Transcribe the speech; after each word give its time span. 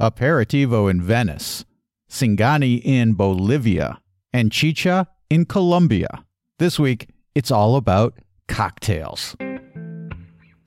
Aperitivo 0.00 0.90
in 0.90 1.02
Venice, 1.02 1.64
Singani 2.08 2.80
in 2.84 3.14
Bolivia, 3.14 4.00
and 4.32 4.52
Chicha 4.52 5.08
in 5.28 5.44
Colombia. 5.44 6.24
This 6.58 6.78
week, 6.78 7.08
it's 7.34 7.50
all 7.50 7.76
about 7.76 8.14
cocktails. 8.46 9.36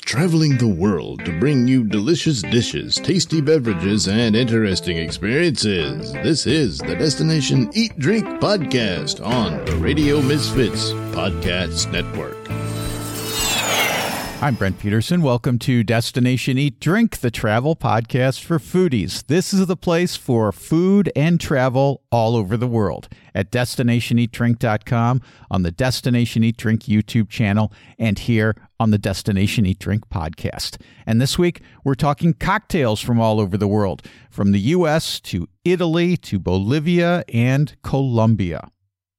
Traveling 0.02 0.58
the 0.58 0.68
world 0.68 1.24
to 1.24 1.40
bring 1.40 1.68
you 1.68 1.86
delicious 1.86 2.42
dishes, 2.42 2.96
tasty 2.96 3.40
beverages, 3.40 4.08
and 4.08 4.36
interesting 4.36 4.98
experiences. 4.98 6.12
This 6.14 6.46
is 6.46 6.80
the 6.80 6.96
Destination 6.96 7.70
Eat 7.74 7.98
Drink 7.98 8.26
Podcast 8.42 9.26
on 9.26 9.64
the 9.66 9.78
Radio 9.78 10.22
Misfits 10.22 10.92
Podcast 11.14 11.90
Network. 11.92 12.61
I'm 14.44 14.56
Brent 14.56 14.80
Peterson. 14.80 15.22
Welcome 15.22 15.60
to 15.60 15.84
Destination 15.84 16.58
Eat 16.58 16.80
Drink, 16.80 17.20
the 17.20 17.30
travel 17.30 17.76
podcast 17.76 18.44
for 18.44 18.58
foodies. 18.58 19.28
This 19.28 19.54
is 19.54 19.68
the 19.68 19.78
place 19.78 20.16
for 20.16 20.52
food 20.52 21.12
and 21.16 21.40
travel 21.40 22.02
all 22.12 22.36
over 22.36 22.58
the 22.58 22.66
world 22.66 23.08
at 23.36 23.52
destinationeatdrink.com, 23.52 25.22
on 25.52 25.62
the 25.62 25.70
Destination 25.70 26.44
Eat 26.44 26.58
Drink 26.58 26.86
YouTube 26.86 27.30
channel, 27.30 27.72
and 28.00 28.18
here 28.18 28.56
on 28.80 28.90
the 28.90 28.98
Destination 28.98 29.68
Eat 29.68 29.78
Drink 29.78 30.10
podcast. 30.10 30.82
And 31.06 31.22
this 31.22 31.38
week, 31.38 31.62
we're 31.84 31.94
talking 31.94 32.34
cocktails 32.34 33.00
from 33.00 33.22
all 33.22 33.40
over 33.40 33.58
the 33.58 33.68
world, 33.68 34.02
from 34.32 34.54
the 34.54 34.60
US 34.62 35.20
to 35.20 35.48
Italy 35.64 36.18
to 36.18 36.40
Bolivia 36.40 37.24
and 37.32 37.76
Colombia. 37.84 38.72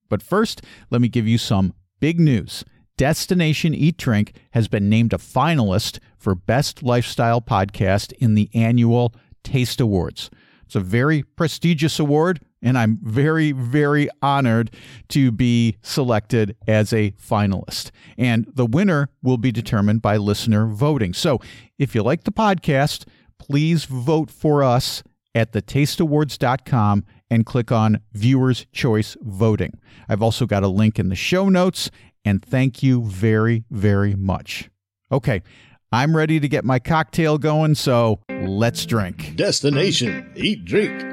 But 0.08 0.20
first, 0.20 0.62
let 0.90 1.00
me 1.00 1.06
give 1.06 1.28
you 1.28 1.38
some 1.38 1.74
big 2.00 2.18
news. 2.18 2.64
Destination 2.96 3.74
Eat 3.74 3.96
Drink 3.96 4.34
has 4.52 4.68
been 4.68 4.88
named 4.88 5.12
a 5.12 5.18
finalist 5.18 5.98
for 6.18 6.34
Best 6.34 6.82
Lifestyle 6.82 7.40
Podcast 7.40 8.12
in 8.18 8.34
the 8.34 8.50
annual 8.54 9.14
Taste 9.42 9.80
Awards. 9.80 10.30
It's 10.66 10.76
a 10.76 10.80
very 10.80 11.22
prestigious 11.22 11.98
award, 11.98 12.40
and 12.62 12.78
I'm 12.78 12.98
very, 13.02 13.52
very 13.52 14.08
honored 14.22 14.70
to 15.08 15.30
be 15.30 15.76
selected 15.82 16.56
as 16.66 16.92
a 16.92 17.10
finalist. 17.12 17.90
And 18.16 18.46
the 18.54 18.66
winner 18.66 19.10
will 19.22 19.36
be 19.36 19.52
determined 19.52 20.00
by 20.00 20.16
listener 20.16 20.66
voting. 20.66 21.12
So 21.12 21.40
if 21.78 21.94
you 21.94 22.02
like 22.02 22.24
the 22.24 22.32
podcast, 22.32 23.06
please 23.38 23.84
vote 23.84 24.30
for 24.30 24.62
us 24.62 25.02
at 25.34 25.52
thetasteawards.com 25.52 27.04
and 27.30 27.46
click 27.46 27.72
on 27.72 28.00
Viewers' 28.12 28.66
Choice 28.72 29.16
Voting. 29.22 29.78
I've 30.08 30.22
also 30.22 30.46
got 30.46 30.62
a 30.62 30.68
link 30.68 30.98
in 30.98 31.08
the 31.08 31.14
show 31.14 31.48
notes 31.48 31.90
and 32.24 32.44
thank 32.44 32.82
you 32.82 33.02
very, 33.02 33.64
very 33.70 34.14
much. 34.14 34.70
Okay, 35.10 35.42
I'm 35.90 36.16
ready 36.16 36.40
to 36.40 36.48
get 36.48 36.64
my 36.64 36.78
cocktail 36.78 37.38
going, 37.38 37.74
so 37.74 38.20
let's 38.30 38.86
drink. 38.86 39.36
Destination 39.36 40.32
Eat 40.36 40.64
Drink. 40.64 41.12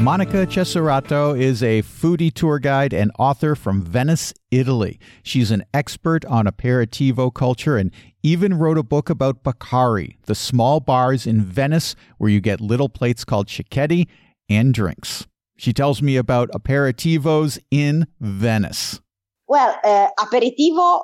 Monica 0.00 0.46
Cesarato 0.46 1.38
is 1.38 1.62
a 1.62 1.82
foodie 1.82 2.32
tour 2.32 2.58
guide 2.58 2.94
and 2.94 3.12
author 3.18 3.54
from 3.54 3.82
Venice, 3.82 4.32
Italy. 4.50 4.98
She's 5.22 5.50
an 5.50 5.64
expert 5.74 6.24
on 6.24 6.46
aperitivo 6.46 7.34
culture 7.34 7.76
and 7.76 7.92
even 8.22 8.58
wrote 8.58 8.78
a 8.78 8.82
book 8.82 9.10
about 9.10 9.42
Bacari, 9.42 10.16
the 10.24 10.34
small 10.34 10.80
bars 10.80 11.26
in 11.26 11.42
Venice 11.42 11.94
where 12.16 12.30
you 12.30 12.40
get 12.40 12.60
little 12.60 12.88
plates 12.88 13.24
called 13.24 13.48
cicchetti 13.48 14.06
and 14.48 14.72
drinks. 14.72 15.26
She 15.58 15.72
tells 15.72 16.00
me 16.00 16.16
about 16.16 16.50
aperitivos 16.52 17.58
in 17.70 18.06
Venice. 18.20 19.00
Well, 19.48 19.76
uh, 19.82 20.06
aperitivo 20.20 21.02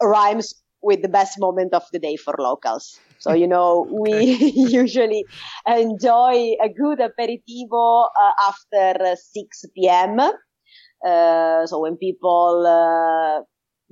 rhymes 0.00 0.54
with 0.80 1.02
the 1.02 1.08
best 1.08 1.40
moment 1.40 1.74
of 1.74 1.82
the 1.92 1.98
day 1.98 2.14
for 2.14 2.34
locals. 2.38 3.00
So, 3.18 3.32
you 3.32 3.48
know, 3.48 3.88
we 4.00 4.36
usually 4.54 5.26
enjoy 5.66 6.54
a 6.62 6.68
good 6.68 7.00
aperitivo 7.00 8.06
uh, 8.06 8.32
after 8.46 9.16
6 9.16 9.64
p.m. 9.74 10.20
Uh, 10.20 11.66
so 11.66 11.80
when 11.80 11.96
people, 11.96 12.64
uh, 12.64 13.42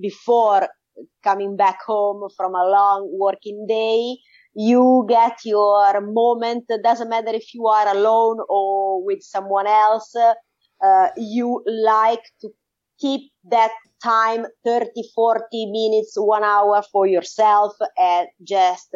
before 0.00 0.69
coming 1.25 1.56
back 1.56 1.78
home 1.84 2.28
from 2.36 2.54
a 2.54 2.64
long 2.64 3.10
working 3.19 3.66
day, 3.69 4.16
you 4.54 5.04
get 5.09 5.38
your 5.44 6.00
moment. 6.00 6.65
It 6.69 6.82
Doesn't 6.82 7.09
matter 7.09 7.31
if 7.31 7.53
you 7.54 7.66
are 7.66 7.88
alone 7.88 8.38
or 8.48 9.04
with 9.04 9.22
someone 9.22 9.66
else. 9.66 10.15
Uh, 10.84 11.09
you 11.16 11.62
like 11.66 12.22
to 12.41 12.50
keep 12.98 13.32
that 13.50 13.72
time 14.03 14.47
30, 14.64 14.91
40 15.14 15.66
minutes, 15.66 16.14
one 16.16 16.44
hour 16.44 16.82
for 16.93 17.06
yourself 17.06 17.72
and 17.98 18.28
just 18.43 18.94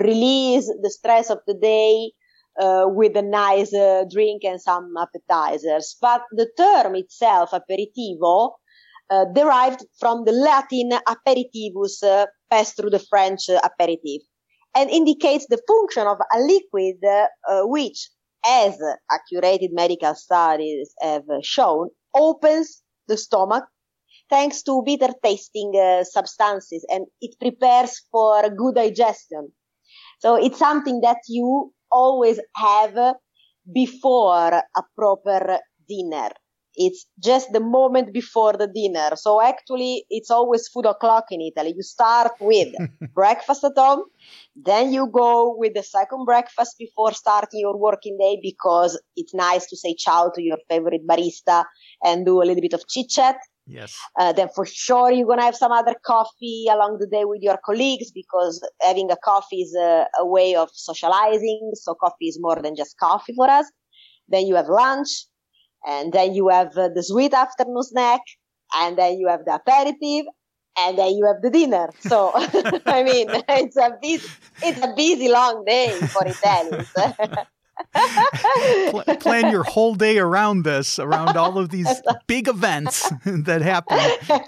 release 0.00 0.66
the 0.82 0.90
stress 0.90 1.30
of 1.30 1.38
the 1.46 1.54
day 1.54 2.12
uh, 2.60 2.84
with 2.86 3.16
a 3.16 3.22
nice 3.22 3.72
uh, 3.74 4.04
drink 4.10 4.44
and 4.44 4.60
some 4.60 4.94
appetizers. 4.98 5.96
But 6.00 6.22
the 6.32 6.48
term 6.56 6.94
itself, 6.96 7.50
aperitivo, 7.52 8.52
uh, 9.10 9.24
derived 9.34 9.84
from 9.98 10.24
the 10.24 10.32
Latin 10.32 10.90
aperitivus, 11.08 12.02
uh, 12.02 12.26
passed 12.50 12.76
through 12.76 12.90
the 12.90 13.04
French 13.10 13.48
aperitif 13.48 14.22
and 14.74 14.90
indicates 14.90 15.46
the 15.48 15.60
function 15.66 16.06
of 16.06 16.18
a 16.32 16.40
liquid 16.40 16.96
uh, 17.04 17.62
which, 17.64 18.10
as 18.46 18.78
accurate 19.10 19.70
medical 19.72 20.14
studies 20.14 20.94
have 21.00 21.24
shown, 21.42 21.88
opens 22.14 22.82
the 23.08 23.16
stomach 23.16 23.64
thanks 24.30 24.62
to 24.62 24.82
bitter 24.84 25.12
tasting 25.22 25.72
uh, 25.76 26.04
substances 26.04 26.86
and 26.88 27.06
it 27.20 27.38
prepares 27.38 28.00
for 28.10 28.48
good 28.50 28.74
digestion. 28.76 29.52
So 30.20 30.36
it's 30.36 30.58
something 30.58 31.00
that 31.02 31.18
you 31.28 31.72
always 31.90 32.40
have 32.56 32.96
before 33.72 34.52
a 34.54 34.82
proper 34.96 35.58
dinner. 35.88 36.30
It's 36.74 37.06
just 37.18 37.52
the 37.52 37.60
moment 37.60 38.12
before 38.12 38.54
the 38.54 38.66
dinner. 38.66 39.10
So 39.16 39.40
actually, 39.42 40.04
it's 40.10 40.30
always 40.30 40.68
food 40.68 40.86
o'clock 40.86 41.26
in 41.30 41.40
Italy. 41.40 41.74
You 41.76 41.82
start 41.82 42.32
with 42.40 42.74
breakfast 43.14 43.64
at 43.64 43.72
home, 43.76 44.04
then 44.56 44.92
you 44.92 45.06
go 45.06 45.54
with 45.56 45.74
the 45.74 45.82
second 45.82 46.24
breakfast 46.24 46.76
before 46.78 47.12
starting 47.12 47.60
your 47.60 47.76
working 47.76 48.16
day 48.18 48.38
because 48.42 49.00
it's 49.16 49.34
nice 49.34 49.66
to 49.66 49.76
say 49.76 49.94
ciao 49.94 50.30
to 50.34 50.42
your 50.42 50.58
favorite 50.68 51.06
barista 51.06 51.64
and 52.02 52.24
do 52.24 52.42
a 52.42 52.44
little 52.44 52.62
bit 52.62 52.72
of 52.72 52.86
chit 52.88 53.08
chat. 53.08 53.36
Yes. 53.66 53.96
Uh, 54.18 54.32
then 54.32 54.48
for 54.54 54.66
sure 54.66 55.10
you're 55.10 55.26
gonna 55.26 55.42
have 55.42 55.56
some 55.56 55.72
other 55.72 55.94
coffee 56.04 56.66
along 56.70 56.98
the 56.98 57.06
day 57.06 57.24
with 57.24 57.42
your 57.42 57.58
colleagues 57.64 58.10
because 58.10 58.66
having 58.80 59.10
a 59.10 59.16
coffee 59.24 59.62
is 59.62 59.74
a, 59.74 60.06
a 60.18 60.26
way 60.26 60.54
of 60.54 60.68
socializing. 60.72 61.70
So 61.74 61.94
coffee 61.94 62.26
is 62.26 62.38
more 62.40 62.60
than 62.60 62.74
just 62.74 62.98
coffee 62.98 63.34
for 63.34 63.48
us. 63.48 63.70
Then 64.28 64.46
you 64.46 64.56
have 64.56 64.68
lunch 64.68 65.26
and 65.86 66.12
then 66.12 66.34
you 66.34 66.48
have 66.48 66.76
uh, 66.76 66.88
the 66.88 67.02
sweet 67.02 67.34
afternoon 67.34 67.82
snack, 67.82 68.20
and 68.74 68.96
then 68.96 69.18
you 69.18 69.28
have 69.28 69.44
the 69.44 69.54
aperitif, 69.54 70.26
and 70.78 70.98
then 70.98 71.14
you 71.14 71.26
have 71.26 71.42
the 71.42 71.50
dinner. 71.50 71.90
So, 72.00 72.32
I 72.86 73.02
mean, 73.02 73.28
it's 73.48 73.76
a 73.76 73.96
busy, 74.00 74.28
it's 74.62 74.80
a 74.80 74.94
busy 74.96 75.28
long 75.28 75.64
day 75.64 75.90
for 75.90 76.26
Italians. 76.26 76.92
plan 79.20 79.50
your 79.50 79.64
whole 79.64 79.94
day 79.94 80.18
around 80.18 80.62
this, 80.62 80.98
around 80.98 81.36
all 81.36 81.58
of 81.58 81.70
these 81.70 81.88
big 82.26 82.48
events 82.48 83.10
that 83.24 83.62
happen 83.62 83.98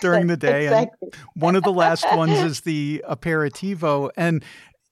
during 0.00 0.26
the 0.26 0.36
day. 0.36 0.64
Exactly. 0.64 1.08
And 1.12 1.42
one 1.42 1.56
of 1.56 1.62
the 1.62 1.72
last 1.72 2.06
ones 2.14 2.38
is 2.38 2.60
the 2.60 3.04
aperitivo. 3.08 4.10
And 4.16 4.44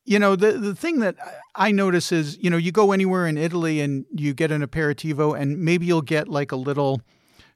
you 0.04 0.18
know, 0.18 0.36
the, 0.36 0.52
the 0.52 0.74
thing 0.74 1.00
that 1.00 1.16
I 1.54 1.70
notice 1.70 2.12
is, 2.12 2.36
you 2.38 2.50
know, 2.50 2.56
you 2.56 2.72
go 2.72 2.92
anywhere 2.92 3.26
in 3.26 3.36
Italy 3.36 3.80
and 3.80 4.04
you 4.10 4.34
get 4.34 4.50
an 4.50 4.66
aperitivo, 4.66 5.38
and 5.38 5.58
maybe 5.58 5.86
you'll 5.86 6.02
get 6.02 6.28
like 6.28 6.52
a 6.52 6.56
little 6.56 7.00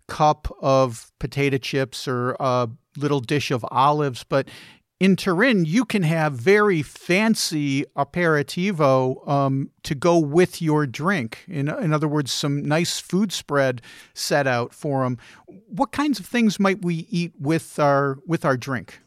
cup 0.06 0.54
of 0.60 1.12
potato 1.18 1.58
chips 1.58 2.06
or 2.06 2.36
a 2.38 2.68
little 2.96 3.20
dish 3.20 3.50
of 3.50 3.64
olives. 3.70 4.22
But 4.22 4.48
in 4.98 5.16
Turin, 5.16 5.64
you 5.64 5.84
can 5.84 6.04
have 6.04 6.32
very 6.34 6.82
fancy 6.82 7.84
aperitivo 7.96 9.28
um, 9.28 9.70
to 9.82 9.94
go 9.94 10.18
with 10.18 10.62
your 10.62 10.86
drink. 10.86 11.44
In, 11.48 11.68
in 11.68 11.92
other 11.92 12.08
words, 12.08 12.32
some 12.32 12.64
nice 12.64 12.98
food 13.00 13.32
spread 13.32 13.82
set 14.14 14.46
out 14.46 14.72
for 14.72 15.02
them. 15.02 15.18
What 15.46 15.92
kinds 15.92 16.20
of 16.20 16.26
things 16.26 16.58
might 16.58 16.82
we 16.82 17.06
eat 17.10 17.32
with 17.38 17.78
our 17.78 18.18
with 18.26 18.44
our 18.44 18.56
drink? 18.56 19.00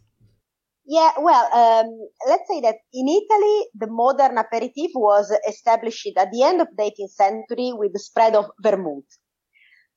Yeah, 0.89 1.12
well, 1.19 1.45
um, 1.53 1.86
let's 2.27 2.50
say 2.50 2.62
that 2.62 2.77
in 2.91 3.07
Italy, 3.07 3.68
the 3.75 3.86
modern 3.86 4.39
aperitif 4.39 4.89
was 4.95 5.31
established 5.47 6.09
at 6.18 6.31
the 6.31 6.41
end 6.41 6.62
of 6.62 6.68
the 6.75 6.81
18th 6.81 7.12
century 7.12 7.74
with 7.74 7.94
the 7.94 8.00
spread 8.00 8.36
of 8.36 8.50
vermouth. 8.59 9.06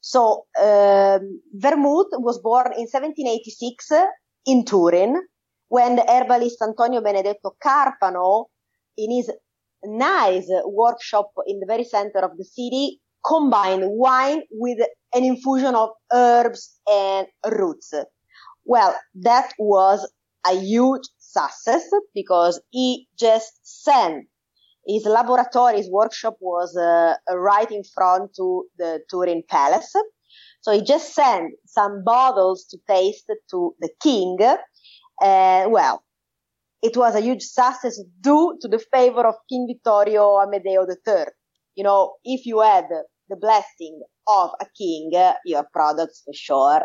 So, 0.01 0.45
um, 0.61 1.41
vermouth 1.55 2.09
was 2.19 2.39
born 2.41 2.75
in 2.77 2.89
1786 2.93 3.91
in 4.45 4.67
Turin 4.67 5.17
when 5.69 5.97
the 5.97 6.05
herbalist 6.07 6.61
Antonio 6.61 7.01
Benedetto 7.01 7.57
Carpano, 7.65 8.49
in 8.99 9.13
his 9.13 9.31
nice 9.85 10.51
workshop 10.67 11.31
in 11.47 11.59
the 11.61 11.67
very 11.67 11.85
center 11.85 12.19
of 12.19 12.37
the 12.37 12.45
city, 12.45 13.01
combined 13.25 13.85
wine 13.87 14.43
with 14.51 14.87
an 15.15 15.25
infusion 15.25 15.75
of 15.75 15.89
herbs 16.13 16.79
and 16.87 17.27
roots. 17.51 17.95
Well, 18.67 18.95
that 19.23 19.55
was 19.59 20.07
a 20.47 20.55
huge 20.55 21.09
success 21.19 21.89
because 22.15 22.61
he 22.71 23.09
just 23.19 23.53
sent 23.63 24.27
his 24.87 25.05
laboratory, 25.05 25.77
his 25.77 25.91
workshop 25.91 26.37
was 26.41 26.77
uh, 26.77 27.15
right 27.33 27.71
in 27.71 27.83
front 27.85 28.35
to 28.37 28.65
the 28.79 29.01
Turin 29.09 29.43
Palace. 29.49 29.93
So 30.61 30.73
he 30.73 30.83
just 30.83 31.15
sent 31.15 31.53
some 31.67 32.03
bottles 32.05 32.67
to 32.71 32.79
taste 32.89 33.31
to 33.51 33.75
the 33.81 33.91
king. 34.03 34.39
Uh, 34.41 35.67
well, 35.69 36.03
it 36.83 36.97
was 36.97 37.15
a 37.15 37.21
huge 37.21 37.43
success 37.43 38.01
due 38.21 38.59
to 38.61 38.69
the 38.69 38.81
favor 38.93 39.27
of 39.27 39.35
King 39.49 39.69
Vittorio 39.69 40.39
Amedeo 40.39 40.87
III. 40.89 41.27
You 41.77 41.85
know, 41.85 42.15
if 42.25 42.45
you 42.45 42.61
had 42.61 42.87
the 43.29 43.37
blessing 43.37 44.03
of 44.29 44.51
a 44.61 44.67
king, 44.77 45.11
your 45.45 45.67
products 45.73 46.23
for 46.25 46.35
sure 46.35 46.81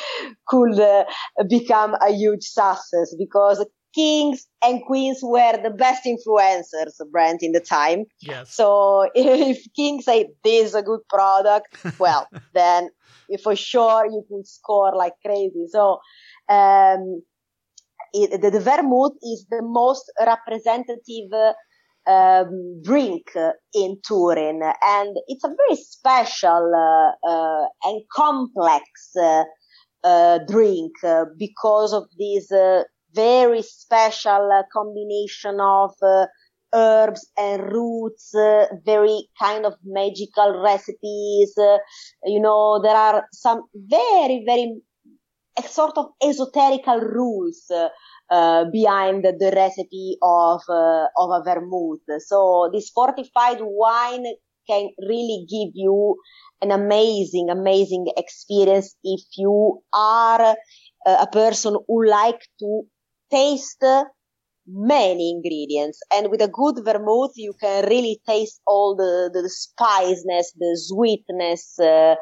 could 0.46 0.78
uh, 0.78 1.04
become 1.48 1.94
a 2.00 2.12
huge 2.12 2.44
success 2.44 3.14
because 3.18 3.64
kings 3.94 4.46
and 4.62 4.82
queens 4.86 5.20
were 5.22 5.60
the 5.62 5.70
best 5.70 6.04
influencers, 6.04 6.92
brand 7.10 7.40
in 7.42 7.52
the 7.52 7.60
time. 7.60 8.04
Yes. 8.20 8.54
So 8.54 9.08
if 9.14 9.64
kings 9.74 10.04
say 10.04 10.30
this 10.44 10.68
is 10.68 10.74
a 10.74 10.82
good 10.82 11.00
product, 11.08 11.76
well, 11.98 12.28
then 12.54 12.90
for 13.42 13.56
sure 13.56 14.06
you 14.06 14.24
could 14.28 14.46
score 14.46 14.94
like 14.96 15.14
crazy. 15.24 15.66
So, 15.68 15.98
um, 16.48 17.22
it, 18.14 18.42
the, 18.42 18.50
the, 18.50 18.60
vermouth 18.60 19.14
is 19.22 19.46
the 19.48 19.62
most 19.62 20.04
representative 20.20 21.32
um, 22.06 22.82
drink 22.82 23.26
in 23.74 23.98
Turin, 24.06 24.60
and 24.62 25.16
it's 25.28 25.44
a 25.44 25.48
very 25.48 25.76
special 25.76 26.72
uh, 26.74 27.28
uh, 27.28 27.66
and 27.84 28.02
complex 28.14 28.82
uh, 29.20 29.44
uh 30.04 30.38
drink 30.48 30.92
uh, 31.04 31.24
because 31.38 31.92
of 31.92 32.04
this 32.18 32.50
uh, 32.50 32.82
very 33.14 33.62
special 33.62 34.50
combination 34.72 35.60
of 35.60 35.92
herbs 36.74 37.30
and 37.36 37.70
roots, 37.70 38.32
very 38.84 39.28
kind 39.38 39.66
of 39.66 39.74
magical 39.84 40.62
recipes. 40.62 41.52
you 42.24 42.40
know, 42.40 42.80
there 42.82 42.96
are 42.96 43.26
some 43.32 43.64
very, 43.74 44.42
very 44.46 44.80
sort 45.66 45.96
of 45.96 46.06
esoterical 46.22 47.00
rules 47.00 47.70
uh, 48.30 48.64
behind 48.70 49.24
the, 49.24 49.32
the 49.38 49.52
recipe 49.54 50.16
of 50.22 50.62
uh, 50.68 51.06
of 51.16 51.30
a 51.30 51.42
vermouth. 51.44 52.00
So 52.18 52.70
this 52.72 52.90
fortified 52.90 53.58
wine 53.60 54.24
can 54.68 54.90
really 55.08 55.44
give 55.48 55.72
you 55.74 56.16
an 56.62 56.70
amazing, 56.70 57.50
amazing 57.50 58.06
experience 58.16 58.94
if 59.02 59.20
you 59.36 59.82
are 59.92 60.40
uh, 61.06 61.16
a 61.20 61.26
person 61.26 61.76
who 61.86 62.06
like 62.06 62.40
to 62.60 62.82
taste 63.30 63.84
many 64.66 65.30
ingredients 65.30 66.00
and 66.14 66.30
with 66.30 66.40
a 66.40 66.48
good 66.48 66.76
vermouth 66.84 67.32
you 67.36 67.52
can 67.60 67.84
really 67.88 68.20
taste 68.28 68.60
all 68.66 68.94
the, 68.96 69.30
the, 69.32 69.42
the 69.42 69.50
spiciness 69.50 70.52
the 70.58 70.80
sweetness 70.88 71.78
uh, 71.80 72.14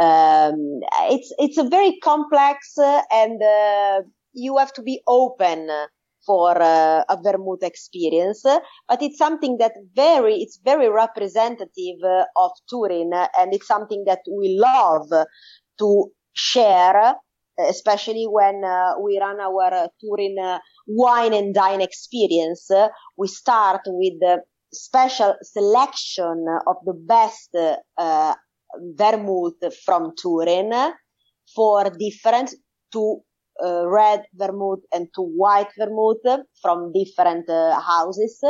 um, 0.00 0.80
it's 1.10 1.32
it's 1.38 1.58
a 1.58 1.68
very 1.68 1.98
complex 2.02 2.78
uh, 2.78 3.02
and 3.12 3.42
uh, 3.42 4.00
you 4.32 4.56
have 4.56 4.72
to 4.72 4.82
be 4.82 5.00
open 5.06 5.68
for 6.28 6.60
uh, 6.60 7.02
a 7.08 7.16
vermouth 7.22 7.62
experience, 7.62 8.42
but 8.42 9.00
it's 9.00 9.16
something 9.16 9.56
that 9.58 9.72
very, 9.94 10.34
it's 10.34 10.60
very 10.62 10.90
representative 10.90 12.00
uh, 12.04 12.24
of 12.36 12.50
Turin 12.68 13.10
and 13.14 13.54
it's 13.54 13.66
something 13.66 14.04
that 14.06 14.20
we 14.38 14.58
love 14.60 15.08
to 15.78 16.04
share, 16.34 17.14
especially 17.58 18.26
when 18.30 18.62
uh, 18.64 18.94
we 19.02 19.18
run 19.20 19.40
our 19.40 19.88
Turin 20.00 20.36
uh, 20.42 20.58
wine 20.86 21.34
and 21.34 21.54
dine 21.54 21.80
experience. 21.80 22.70
we 23.16 23.28
start 23.28 23.80
with 23.86 24.14
the 24.20 24.42
special 24.72 25.34
selection 25.42 26.46
of 26.66 26.76
the 26.84 26.94
best 26.94 27.50
uh, 27.98 28.34
vermouth 28.94 29.74
from 29.84 30.12
Turin 30.20 30.72
for 31.54 31.90
different 31.98 32.54
to 32.92 33.20
uh, 33.64 33.86
red 33.88 34.22
vermouth 34.34 34.80
and 34.92 35.08
to 35.14 35.22
white 35.22 35.70
vermouth 35.78 36.44
from 36.62 36.92
different 36.92 37.48
uh, 37.48 37.80
houses. 37.80 38.40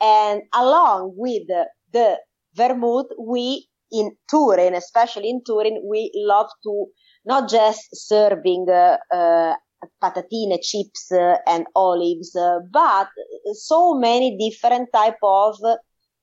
And 0.00 0.42
along 0.52 1.14
with 1.16 1.46
the 1.92 2.18
vermouth, 2.54 3.06
we 3.20 3.68
in 3.92 4.16
Turin, 4.28 4.74
especially 4.74 5.28
in 5.28 5.42
Turin, 5.44 5.82
we 5.88 6.10
love 6.16 6.48
to 6.64 6.86
not 7.24 7.48
just 7.48 7.88
serving 7.92 8.66
uh, 8.68 8.96
uh, 9.12 9.54
patatine 10.02 10.58
chips 10.62 11.10
uh, 11.12 11.36
and 11.46 11.66
olives, 11.74 12.36
but 12.70 13.08
so 13.54 13.94
many 13.94 14.36
different 14.36 14.88
type 14.92 15.18
of 15.22 15.56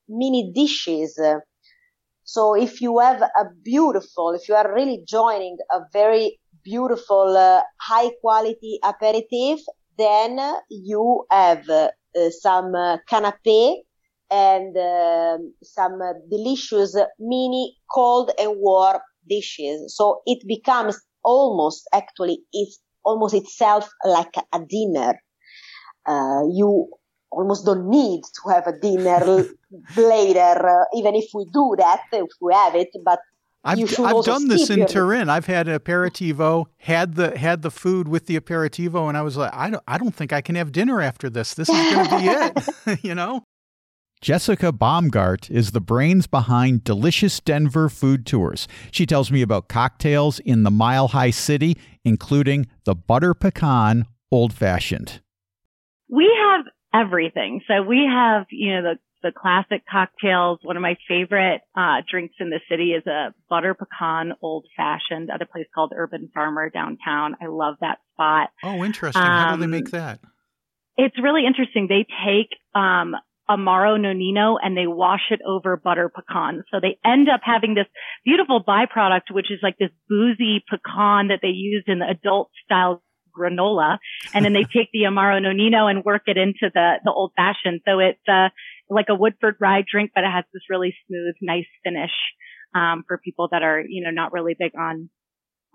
mini 0.08 0.52
dishes. 0.54 1.20
So 2.24 2.54
if 2.54 2.80
you 2.82 3.00
have 3.00 3.22
a 3.22 3.46
beautiful, 3.64 4.32
if 4.32 4.48
you 4.48 4.56
are 4.56 4.74
really 4.74 5.04
joining 5.08 5.58
a 5.72 5.80
very 5.92 6.40
beautiful, 6.64 7.36
uh, 7.36 7.62
high 7.82 8.12
quality 8.22 8.80
aperitif, 8.84 9.60
then 9.98 10.40
you 10.70 11.26
have 11.32 11.68
uh, 11.70 11.90
some 12.30 12.76
uh, 12.76 12.98
canapé 13.10 13.76
and 14.32 14.78
um, 14.78 15.54
some 15.64 16.00
delicious 16.30 16.96
mini 17.20 17.76
cold 17.92 18.32
and 18.40 18.52
warm 18.58 19.00
dishes. 19.30 19.96
So 19.96 20.22
it 20.26 20.40
becomes 20.48 21.00
almost 21.24 21.88
actually 21.94 22.40
it's 22.54 22.80
almost 23.04 23.34
itself 23.34 23.90
like 24.04 24.34
a 24.54 24.60
dinner. 24.68 25.20
Uh, 26.06 26.42
you 26.52 26.90
almost 27.32 27.66
don't 27.66 27.88
need 27.90 28.22
to 28.24 28.50
have 28.50 28.68
a 28.68 28.78
dinner 28.78 29.46
later, 29.98 30.68
uh, 30.68 30.98
even 30.98 31.16
if 31.16 31.26
we 31.34 31.46
do 31.54 31.76
that, 31.78 32.02
if 32.12 32.28
we 32.42 32.54
have 32.54 32.76
it, 32.76 32.90
but 33.06 33.20
I've, 33.64 34.00
I've 34.00 34.24
done 34.24 34.48
this 34.48 34.70
in 34.70 34.86
Turin. 34.88 35.30
I've 35.30 35.46
had 35.46 35.68
an 35.68 35.78
aperitivo, 35.78 36.68
had 36.78 37.16
the 37.16 37.38
had 37.38 37.62
the 37.62 37.72
food 37.72 38.08
with 38.08 38.26
the 38.26 38.40
aperitivo, 38.40 39.10
and 39.10 39.18
I 39.18 39.22
was 39.22 39.36
like, 39.36 39.54
I 39.54 39.70
don't 39.70 39.84
I 39.88 39.98
don't 39.98 40.16
think 40.16 40.32
I 40.32 40.42
can 40.42 40.56
have 40.56 40.72
dinner 40.72 41.02
after 41.02 41.30
this. 41.30 41.54
This 41.56 41.68
is 41.68 41.94
going 41.94 42.08
to 42.08 42.18
be 42.18 42.28
it, 42.28 43.04
you 43.04 43.16
know. 43.16 43.44
Jessica 44.22 44.74
Baumgart 44.74 45.50
is 45.50 45.72
the 45.72 45.80
brains 45.80 46.28
behind 46.28 46.84
Delicious 46.84 47.40
Denver 47.40 47.88
Food 47.88 48.26
Tours. 48.26 48.68
She 48.92 49.06
tells 49.06 49.32
me 49.32 49.42
about 49.42 49.70
cocktails 49.70 50.40
in 50.40 50.64
the 50.64 50.72
Mile 50.72 51.08
High 51.08 51.30
City, 51.30 51.78
including 52.04 52.68
the 52.84 52.96
Butter 52.96 53.34
Pecan 53.34 54.06
Old 54.30 54.52
Fashioned. 54.52 55.22
We 56.10 56.30
have 56.38 56.66
everything. 56.94 57.62
So 57.66 57.82
we 57.82 58.10
have, 58.12 58.46
you 58.52 58.76
know, 58.76 58.82
the 58.82 59.00
the 59.22 59.32
classic 59.32 59.84
cocktails. 59.90 60.60
One 60.64 60.78
of 60.78 60.82
my 60.82 60.96
favorite 61.08 61.62
uh, 61.76 62.02
drinks 62.10 62.36
in 62.40 62.50
the 62.50 62.62
city 62.70 62.92
is 62.92 63.06
a 63.06 63.34
butter 63.50 63.74
pecan 63.74 64.32
old 64.42 64.66
fashioned 64.78 65.30
at 65.30 65.42
a 65.42 65.46
place 65.46 65.68
called 65.76 65.92
Urban 65.94 66.30
Farmer 66.34 66.70
downtown. 66.70 67.36
I 67.42 67.48
love 67.48 67.76
that 67.82 68.00
spot. 68.14 68.50
Oh, 68.64 68.84
interesting. 68.86 69.22
How 69.22 69.56
do 69.56 69.62
they 69.62 69.68
make 69.68 69.94
um, 69.94 70.00
that? 70.00 70.20
It's 70.96 71.16
really 71.22 71.46
interesting. 71.46 71.88
They 71.88 72.06
take 72.26 72.50
um, 72.74 73.14
Amaro 73.50 73.98
Nonino 73.98 74.58
and 74.62 74.78
they 74.78 74.88
wash 74.88 75.32
it 75.32 75.40
over 75.46 75.76
butter 75.76 76.10
pecan. 76.10 76.64
So 76.72 76.80
they 76.80 77.00
end 77.04 77.28
up 77.30 77.42
having 77.44 77.74
this 77.74 77.88
beautiful 78.24 78.64
byproduct, 78.64 79.32
which 79.32 79.52
is 79.52 79.60
like 79.64 79.78
this 79.78 79.90
boozy 80.08 80.64
pecan 80.70 81.30
that 81.30 81.40
they 81.42 81.50
use 81.50 81.84
in 81.88 82.00
the 82.00 82.08
adult 82.08 82.52
style 82.64 83.02
granola. 83.38 83.98
And 84.34 84.46
then 84.46 84.54
they 84.54 84.64
take 84.74 84.90
the 84.94 85.04
Amaro 85.08 85.42
Nonino 85.42 85.90
and 85.90 86.04
work 86.04 86.24
it 86.28 86.38
into 86.38 86.70
the, 86.74 87.00
the 87.04 87.12
old 87.12 87.32
fashioned. 87.36 87.82
So 87.88 88.00
it's, 88.00 88.20
uh, 88.28 88.50
like 88.90 89.08
a 89.10 89.16
Woodford 89.16 89.56
rye 89.60 89.84
drink, 89.90 90.12
but 90.16 90.24
it 90.24 90.32
has 90.32 90.46
this 90.54 90.64
really 90.70 90.96
smooth, 91.08 91.36
nice 91.42 91.68
finish, 91.84 92.12
um, 92.74 93.04
for 93.08 93.18
people 93.18 93.48
that 93.52 93.64
are, 93.64 93.82
you 93.88 94.04
know, 94.04 94.12
not 94.12 94.34
really 94.34 94.56
big 94.58 94.72
on, 94.78 95.10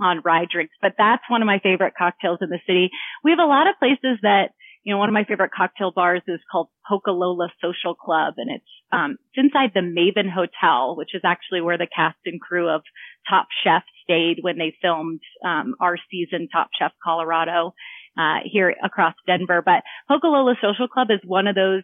on 0.01 0.21
rye 0.25 0.47
drinks. 0.51 0.75
But 0.83 0.95
that's 0.99 1.23
one 1.29 1.43
of 1.43 1.47
my 1.47 1.61
favorite 1.61 1.95
cocktails 1.97 2.39
in 2.41 2.51
the 2.51 2.59
city. 2.67 2.91
We 3.23 3.31
have 3.31 3.39
a 3.39 3.47
lot 3.47 3.69
of 3.69 3.79
places 3.79 4.19
that, 4.23 4.51
you 4.85 4.93
know, 4.93 4.99
one 4.99 5.09
of 5.09 5.15
my 5.15 5.25
favorite 5.25 5.51
cocktail 5.57 5.91
bars 5.91 6.23
is 6.29 6.41
called 6.53 6.69
Poka 6.89 7.09
Lola 7.09 7.49
Social 7.63 7.95
Club 7.95 8.35
and 8.37 8.51
it's, 8.51 8.65
um, 8.93 9.17
it's 9.33 9.45
inside 9.45 9.71
the 9.75 9.81
Maven 9.81 10.31
Hotel, 10.31 10.95
which 10.97 11.15
is 11.15 11.23
actually 11.25 11.63
where 11.63 11.79
the 11.79 11.87
cast 11.87 12.19
and 12.27 12.41
crew 12.41 12.69
of 12.69 12.83
Top 13.29 13.49
Chef 13.65 13.83
stayed 14.05 14.39
when 14.43 14.59
they 14.59 14.77
filmed, 14.83 15.21
um, 15.45 15.75
our 15.81 15.97
season 16.11 16.49
Top 16.53 16.69
Chef 16.79 16.93
Colorado, 17.03 17.75
uh, 18.17 18.39
here 18.45 18.75
across 18.85 19.15
Denver. 19.27 19.63
But 19.65 19.83
Poka 20.09 20.25
Lola 20.25 20.55
Social 20.63 20.87
Club 20.87 21.09
is 21.11 21.21
one 21.25 21.47
of 21.47 21.55
those 21.55 21.83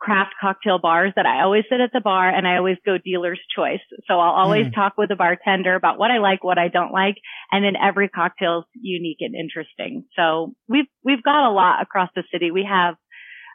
craft 0.00 0.32
cocktail 0.40 0.78
bars 0.78 1.12
that 1.14 1.26
I 1.26 1.42
always 1.42 1.64
sit 1.70 1.80
at 1.80 1.90
the 1.92 2.00
bar 2.00 2.28
and 2.28 2.48
I 2.48 2.56
always 2.56 2.78
go 2.84 2.96
dealer's 2.96 3.40
choice. 3.54 3.80
So 4.08 4.14
I'll 4.14 4.34
always 4.34 4.66
mm. 4.66 4.74
talk 4.74 4.94
with 4.96 5.10
the 5.10 5.16
bartender 5.16 5.74
about 5.74 5.98
what 5.98 6.10
I 6.10 6.18
like, 6.18 6.42
what 6.42 6.58
I 6.58 6.68
don't 6.68 6.92
like. 6.92 7.16
And 7.52 7.62
then 7.62 7.74
every 7.76 8.08
cocktail's 8.08 8.64
unique 8.80 9.18
and 9.20 9.34
interesting. 9.34 10.04
So 10.16 10.54
we've, 10.68 10.86
we've 11.04 11.22
got 11.22 11.48
a 11.48 11.52
lot 11.52 11.82
across 11.82 12.08
the 12.16 12.24
city. 12.32 12.50
We 12.50 12.66
have, 12.68 12.94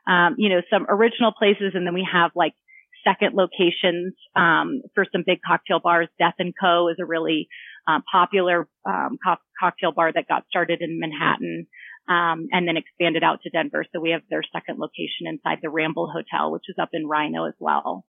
um, 0.07 0.35
you 0.37 0.49
know, 0.49 0.61
some 0.71 0.85
original 0.87 1.33
places 1.37 1.71
and 1.73 1.85
then 1.85 1.95
we 1.95 2.07
have 2.11 2.31
like 2.35 2.53
second 3.03 3.35
locations, 3.35 4.13
um, 4.35 4.81
for 4.93 5.05
some 5.11 5.23
big 5.25 5.39
cocktail 5.45 5.79
bars. 5.79 6.07
Death 6.19 6.35
and 6.37 6.53
Co 6.59 6.89
is 6.89 6.97
a 6.99 7.05
really, 7.05 7.47
um, 7.87 8.03
popular, 8.11 8.67
um, 8.87 9.17
co- 9.23 9.41
cocktail 9.59 9.91
bar 9.91 10.11
that 10.13 10.27
got 10.27 10.43
started 10.47 10.81
in 10.81 10.99
Manhattan. 10.99 11.65
Um, 12.07 12.49
and 12.51 12.67
then 12.67 12.77
expanded 12.77 13.23
out 13.23 13.41
to 13.41 13.49
Denver. 13.49 13.83
So 13.91 13.99
we 13.99 14.11
have 14.11 14.21
their 14.29 14.43
second 14.53 14.77
location 14.77 15.25
inside 15.25 15.57
the 15.63 15.71
Ramble 15.71 16.11
Hotel, 16.11 16.51
which 16.51 16.65
is 16.69 16.75
up 16.79 16.89
in 16.93 17.07
RiNo 17.07 17.47
as 17.47 17.55
well. 17.59 18.05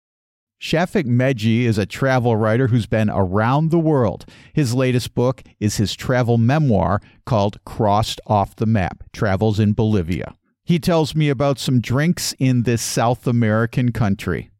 Shafik 0.61 1.07
Meghji 1.07 1.63
is 1.63 1.79
a 1.79 1.87
travel 1.87 2.37
writer 2.37 2.67
who's 2.67 2.85
been 2.85 3.09
around 3.09 3.71
the 3.71 3.79
world. 3.79 4.27
His 4.53 4.75
latest 4.75 5.15
book 5.15 5.43
is 5.59 5.79
his 5.79 5.95
travel 5.95 6.37
memoir 6.37 7.01
called 7.25 7.65
Crossed 7.65 8.21
Off 8.27 8.57
the 8.57 8.67
Map 8.67 9.03
Travels 9.13 9.59
in 9.59 9.73
Bolivia. 9.73 10.37
He 10.63 10.79
tells 10.79 11.15
me 11.15 11.31
about 11.31 11.59
some 11.59 11.81
drinks 11.81 12.35
in 12.39 12.65
this 12.65 12.83
South 12.83 13.27
American 13.27 13.91
country. 13.91 14.51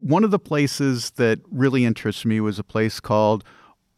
One 0.00 0.24
of 0.24 0.32
the 0.32 0.38
places 0.40 1.12
that 1.12 1.38
really 1.48 1.84
interests 1.84 2.24
me 2.24 2.40
was 2.40 2.58
a 2.58 2.64
place 2.64 2.98
called 2.98 3.44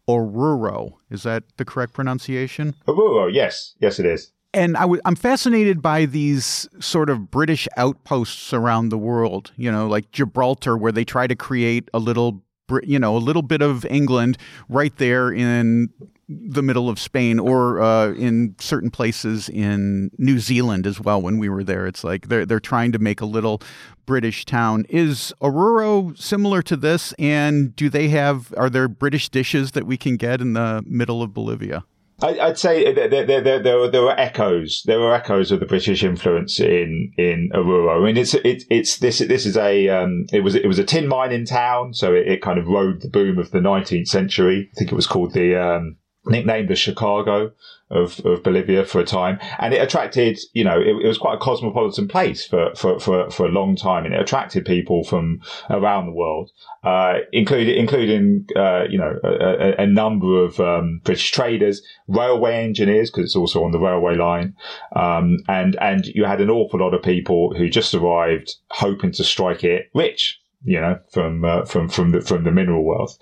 Oruro. 0.07 0.99
Is 1.11 1.23
that 1.23 1.45
the 1.57 1.65
correct 1.65 1.95
pronunciation? 1.95 2.75
Oruro, 2.87 3.33
yes. 3.33 3.75
Yes, 3.81 3.99
it 3.99 4.05
is 4.05 4.33
and 4.57 4.77
i 4.77 4.81
w- 4.81 5.01
I'm 5.05 5.15
fascinated 5.15 5.83
by 5.83 6.07
these 6.07 6.69
sort 6.81 7.11
of 7.11 7.31
British 7.31 7.69
outposts 7.77 8.53
around 8.53 8.89
the 8.89 8.99
world, 8.99 9.53
you 9.57 9.71
know, 9.71 9.87
like 9.87 10.11
Gibraltar, 10.11 10.77
where 10.77 10.93
they 10.93 11.05
try 11.05 11.27
to 11.27 11.37
create 11.37 11.89
a 11.93 11.99
little, 11.99 12.43
you 12.83 12.99
know, 12.99 13.17
a 13.17 13.19
little 13.19 13.43
bit 13.43 13.63
of 13.63 13.85
England 13.85 14.39
right 14.69 14.97
there 14.97 15.31
in 15.31 15.91
the 16.29 16.63
middle 16.63 16.89
of 16.89 16.99
Spain 16.99 17.39
or 17.39 17.81
uh, 17.81 18.13
in 18.15 18.57
certain 18.59 18.91
places 18.91 19.49
in 19.49 20.11
New 20.19 20.41
Zealand 20.41 20.87
as 20.87 21.01
well. 21.01 21.23
When 21.23 21.39
we 21.39 21.49
were 21.49 21.63
there, 21.63 21.87
it's 21.87 22.03
like 22.03 22.29
they're 22.29 22.47
they're 22.47 22.59
trying 22.59 22.93
to 22.93 22.99
make 22.99 23.21
a 23.21 23.27
little 23.27 23.61
British 24.07 24.45
town. 24.45 24.87
Is 24.89 25.33
Oruro 25.41 26.19
similar 26.19 26.63
to 26.63 26.77
this? 26.77 27.13
And 27.19 27.77
do 27.77 27.89
they 27.89 28.09
have 28.09 28.53
are 28.57 28.71
there 28.71 28.89
British 28.89 29.29
dishes 29.29 29.73
that 29.73 29.87
we 29.87 29.97
can 29.97 30.17
get 30.17 30.41
in 30.41 30.55
the 30.55 30.83
middle 30.87 31.23
of 31.23 31.33
Bolivia? 31.35 31.85
I, 32.23 32.49
would 32.49 32.59
say 32.59 32.95
there, 32.95 33.09
there, 33.09 33.27
there, 33.27 33.61
there, 33.61 33.79
were, 33.79 33.91
there 33.91 34.03
were 34.03 34.19
echoes. 34.19 34.83
There 34.87 34.99
were 34.99 35.15
echoes 35.15 35.53
of 35.53 35.61
the 35.61 35.67
British 35.67 36.03
influence 36.03 36.59
in 36.59 37.13
in 37.19 37.51
Oruro. 37.55 38.01
I 38.01 38.05
mean, 38.05 38.17
it's 38.17 38.33
it's 38.35 38.65
it's 38.71 38.99
this 38.99 39.19
this 39.19 39.45
is 39.45 39.57
a 39.57 39.89
um, 39.91 40.27
it 40.33 40.41
was 40.41 40.55
it 40.55 40.67
was 40.67 40.79
a 40.79 40.85
tin 40.85 41.09
mining 41.09 41.45
town, 41.45 41.93
so 41.93 42.15
it, 42.15 42.27
it 42.27 42.43
kind 42.43 42.59
of 42.59 42.69
rode 42.69 43.03
the 43.03 43.11
boom 43.11 43.39
of 43.39 43.51
the 43.51 43.59
19th 43.59 44.09
century. 44.09 44.71
I 44.73 44.79
think 44.79 44.93
it 44.93 44.97
was 44.97 45.07
called 45.07 45.35
the 45.35 45.57
um, 45.57 45.97
nicknamed 46.27 46.69
the 46.69 46.77
Chicago 46.77 47.53
of, 47.91 48.21
of 48.25 48.43
Bolivia 48.43 48.85
for 48.85 49.01
a 49.01 49.05
time. 49.05 49.39
And 49.59 49.73
it 49.73 49.79
attracted, 49.79 50.39
you 50.53 50.65
know, 50.65 50.81
it, 50.81 50.97
it, 51.03 51.07
was 51.07 51.19
quite 51.19 51.35
a 51.35 51.39
cosmopolitan 51.39 52.09
place 52.09 52.45
for, 52.47 52.75
for, 52.75 52.99
for, 52.99 53.31
for 53.31 53.47
a 53.47 53.51
long 53.51 53.77
time. 53.77 54.05
And 54.05 54.15
it 54.15 54.21
attracted 54.21 54.65
people 54.65 55.05
from 55.05 55.41
around 55.71 56.07
the 56.07 56.13
world, 56.13 56.51
uh, 56.83 57.19
including, 57.33 57.77
including, 57.77 58.47
uh, 58.57 58.85
you 58.89 58.99
know, 58.99 59.19
a, 59.23 59.83
a 59.83 59.87
number 59.87 60.45
of, 60.45 60.59
um, 60.59 61.01
British 61.05 61.31
traders, 61.31 61.83
railway 62.09 62.65
engineers, 62.65 63.11
because 63.11 63.25
it's 63.25 63.37
also 63.37 63.63
on 63.65 63.71
the 63.71 63.79
railway 63.79 64.17
line. 64.17 64.55
Um, 64.95 65.39
and, 65.49 65.77
and 65.81 66.07
you 66.07 66.25
had 66.25 66.41
an 66.41 66.51
awful 66.51 66.81
lot 66.81 66.95
of 66.95 67.03
people 67.03 67.55
who 67.57 67.69
just 67.69 67.95
arrived 67.95 68.57
hoping 68.71 69.13
to 69.13 69.25
strike 69.25 69.63
it 69.63 69.91
rich 69.95 70.41
you 70.67 70.81
know, 70.81 70.99
from 71.13 71.45
uh, 71.45 71.65
from 71.65 71.89
from 71.89 72.11
the 72.11 72.21
from 72.21 72.45
the 72.45 72.51
mineral 72.51 72.85
wealth, 72.85 73.17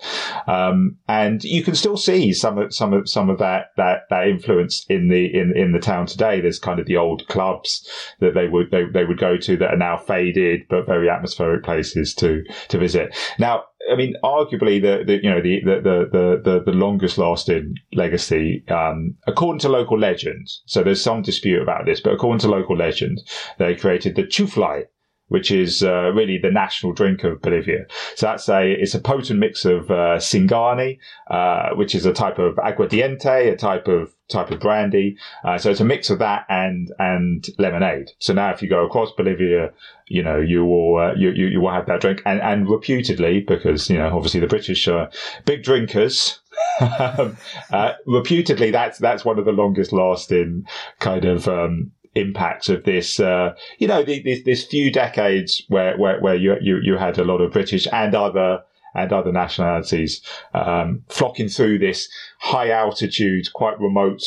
um, 0.47 0.97
and 1.07 1.43
you 1.43 1.63
can 1.63 1.75
still 1.75 1.97
see 1.97 2.33
some 2.33 2.57
of 2.57 2.73
some 2.73 2.93
of 2.93 3.07
some 3.07 3.29
of 3.29 3.37
that 3.37 3.67
that 3.77 4.01
that 4.09 4.27
influence 4.27 4.85
in 4.89 5.09
the 5.09 5.25
in 5.25 5.55
in 5.55 5.71
the 5.71 5.79
town 5.79 6.07
today. 6.07 6.41
There's 6.41 6.59
kind 6.59 6.79
of 6.79 6.87
the 6.87 6.97
old 6.97 7.27
clubs 7.27 7.87
that 8.19 8.33
they 8.33 8.47
would 8.47 8.71
they, 8.71 8.85
they 8.85 9.05
would 9.05 9.19
go 9.19 9.37
to 9.37 9.57
that 9.57 9.73
are 9.73 9.77
now 9.77 9.97
faded, 9.97 10.61
but 10.69 10.87
very 10.87 11.09
atmospheric 11.09 11.63
places 11.63 12.15
to 12.15 12.43
to 12.69 12.77
visit. 12.79 13.15
Now, 13.37 13.65
I 13.91 13.95
mean, 13.95 14.15
arguably 14.23 14.81
the, 14.81 15.03
the 15.05 15.21
you 15.21 15.29
know 15.29 15.41
the 15.41 15.61
the 15.63 16.09
the 16.11 16.41
the, 16.43 16.63
the 16.65 16.71
longest 16.71 17.17
lasting 17.17 17.75
legacy, 17.93 18.63
um, 18.69 19.15
according 19.27 19.59
to 19.59 19.69
local 19.69 19.99
legend. 19.99 20.47
So 20.65 20.83
there's 20.83 21.01
some 21.01 21.21
dispute 21.21 21.61
about 21.61 21.85
this, 21.85 22.01
but 22.01 22.13
according 22.13 22.39
to 22.39 22.47
local 22.47 22.75
legend, 22.75 23.21
they 23.59 23.75
created 23.75 24.15
the 24.15 24.23
chuflay, 24.23 24.85
which 25.27 25.51
is 25.51 25.83
uh, 25.83 26.11
really 26.13 26.37
the 26.37 26.51
national 26.51 26.93
drink 26.93 27.23
of 27.23 27.41
Bolivia. 27.41 27.85
So 28.15 28.27
that's 28.27 28.47
a 28.47 28.71
it's 28.71 28.93
a 28.93 28.99
potent 28.99 29.39
mix 29.39 29.65
of 29.65 29.89
uh, 29.89 30.17
Singani, 30.17 30.99
uh, 31.29 31.69
which 31.75 31.95
is 31.95 32.05
a 32.05 32.13
type 32.13 32.37
of 32.37 32.55
aguardiente, 32.55 33.51
a 33.51 33.55
type 33.55 33.87
of 33.87 34.13
type 34.27 34.51
of 34.51 34.59
brandy. 34.59 35.17
Uh, 35.43 35.57
so 35.57 35.71
it's 35.71 35.79
a 35.79 35.85
mix 35.85 36.09
of 36.09 36.19
that 36.19 36.45
and 36.49 36.91
and 36.99 37.47
lemonade. 37.57 38.11
So 38.19 38.33
now 38.33 38.51
if 38.51 38.61
you 38.61 38.69
go 38.69 38.85
across 38.85 39.11
Bolivia, 39.11 39.71
you 40.07 40.21
know 40.21 40.39
you 40.39 40.63
will 40.63 40.97
uh, 40.97 41.13
you, 41.15 41.31
you, 41.31 41.47
you 41.47 41.61
will 41.61 41.71
have 41.71 41.87
that 41.87 42.01
drink 42.01 42.21
and 42.25 42.39
and 42.41 42.69
reputedly 42.69 43.41
because 43.41 43.89
you 43.89 43.97
know 43.97 44.15
obviously 44.15 44.39
the 44.39 44.47
British 44.47 44.87
are 44.87 45.09
big 45.45 45.63
drinkers. 45.63 46.39
um, 46.99 47.37
uh, 47.71 47.93
reputedly, 48.05 48.71
that's 48.71 48.97
that's 48.99 49.25
one 49.25 49.39
of 49.39 49.45
the 49.45 49.51
longest 49.51 49.91
lasting 49.91 50.65
kind 50.99 51.25
of 51.25 51.47
um, 51.47 51.91
impacts 52.15 52.69
of 52.69 52.83
this, 52.83 53.19
uh, 53.19 53.53
you 53.77 53.87
know, 53.87 54.03
this, 54.03 54.43
this 54.43 54.65
few 54.65 54.91
decades 54.91 55.63
where, 55.67 55.97
where, 55.97 56.19
where 56.21 56.35
you, 56.35 56.55
you, 56.61 56.79
you 56.81 56.97
had 56.97 57.17
a 57.17 57.23
lot 57.23 57.41
of 57.41 57.51
British 57.51 57.87
and 57.91 58.15
other, 58.15 58.63
and 58.93 59.11
other 59.11 59.31
nationalities, 59.31 60.21
um, 60.53 61.03
flocking 61.09 61.49
through 61.49 61.77
this 61.77 62.09
high 62.39 62.71
altitude, 62.71 63.51
quite 63.53 63.79
remote 63.79 64.23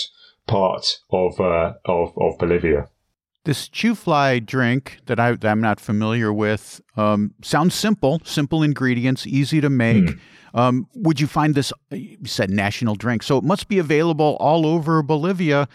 part 0.47 1.01
of, 1.11 1.41
uh, 1.41 1.73
of, 1.87 2.13
of 2.19 2.39
Bolivia. 2.39 2.89
This 3.45 3.69
chuflay 3.69 4.45
drink 4.45 4.99
that, 5.07 5.19
I, 5.19 5.37
am 5.43 5.63
not 5.63 5.81
familiar 5.81 6.33
with 6.33 6.83
um, 6.97 7.33
sounds 7.43 7.75
simple, 7.75 8.21
simple 8.25 8.63
ingredients, 8.63 9.27
easy 9.27 9.61
to 9.63 9.71
make. 9.71 10.05
Mm. 10.05 10.21
Um, 10.55 10.87
would 10.95 11.21
you 11.21 11.27
find 11.27 11.55
this, 11.55 11.73
you 11.91 12.19
said 12.25 12.51
national 12.51 12.95
drink, 12.95 13.23
so 13.23 13.39
it 13.39 13.45
must 13.45 13.69
be 13.69 13.79
available 13.79 14.37
all 14.39 14.67
over 14.67 15.03
Bolivia. 15.03 15.69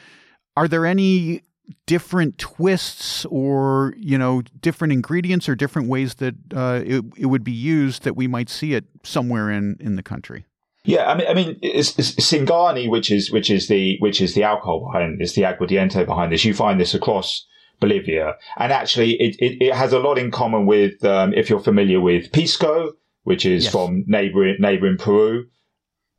Are 0.55 0.67
there 0.67 0.86
any 0.86 1.41
different 1.86 2.38
twists 2.38 3.25
or 3.25 3.94
you 3.98 4.18
know 4.18 4.42
different 4.62 4.92
ingredients 4.92 5.48
or 5.48 5.56
different 5.56 5.88
ways 5.88 6.15
that 6.15 6.36
uh, 6.56 6.82
it, 6.86 7.03
it 7.18 7.25
would 7.27 7.44
be 7.44 7.51
used 7.51 8.03
that 8.03 8.15
we 8.15 8.27
might 8.27 8.50
see 8.50 8.74
it 8.74 8.86
somewhere 9.03 9.50
in 9.50 9.77
in 9.80 9.96
the 9.96 10.03
country 10.03 10.46
yeah, 10.86 11.10
I 11.10 11.15
mean, 11.15 11.27
I 11.27 11.34
mean, 11.34 11.60
it's, 11.62 11.98
it's 11.98 12.12
Singani, 12.15 12.89
which 12.89 13.10
is 13.10 13.32
which 13.32 13.50
is 13.50 13.68
the 13.68 13.96
which 14.00 14.22
is 14.22 14.34
the 14.34 14.44
alcohol 14.44 14.92
behind 14.92 15.20
this, 15.20 15.34
the 15.34 15.44
aguardiente 15.44 16.06
behind 16.06 16.32
this. 16.32 16.44
You 16.44 16.53
find 16.53 16.80
this 16.80 16.94
across 16.94 17.46
Bolivia, 17.80 18.36
and 18.58 18.74
actually, 18.74 19.13
it, 19.13 19.38
it, 19.39 19.65
it 19.65 19.74
has 19.74 19.94
a 19.94 20.00
lot 20.00 20.18
in 20.18 20.30
common 20.30 20.65
with 20.65 21.03
um, 21.06 21.34
if 21.34 21.50
you're 21.50 21.62
familiar 21.62 22.01
with 22.01 22.34
pisco, 22.34 22.92
which 23.24 23.46
is 23.46 23.63
yes. 23.63 23.72
from 23.72 24.03
neighboring 24.08 24.58
neighboring 24.60 24.98
Peru 24.98 25.46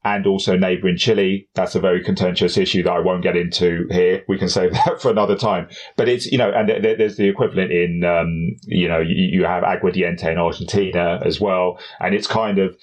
and 0.05 0.27
also 0.27 0.57
neighbouring 0.57 0.97
Chile. 0.97 1.49
That's 1.55 1.75
a 1.75 1.81
very 1.81 2.03
contentious 2.03 2.59
issue 2.59 2.83
that 2.83 2.93
I 2.93 3.01
won't 3.01 3.23
get 3.23 3.37
into 3.37 3.87
here. 3.91 4.23
We 4.29 4.39
can 4.39 4.49
save 4.49 4.73
that 4.87 5.01
for 5.01 5.11
another 5.11 5.37
time. 5.37 5.69
But 5.97 6.09
it's, 6.09 6.27
you 6.27 6.39
know, 6.39 6.51
and 6.51 6.69
th- 6.69 6.99
there's 6.99 7.17
the 7.17 7.29
equivalent 7.29 7.73
in, 7.73 8.05
um, 8.05 8.57
you 8.67 8.89
know, 8.89 9.01
you, 9.01 9.15
you, 9.15 9.45
have 9.45 9.63
aguardiente 9.63 10.31
in 10.31 10.39
Argentina 10.39 11.21
as 11.25 11.41
well. 11.41 11.79
And 12.01 12.15
it's 12.15 12.27
kind 12.27 12.59
of, 12.59 12.77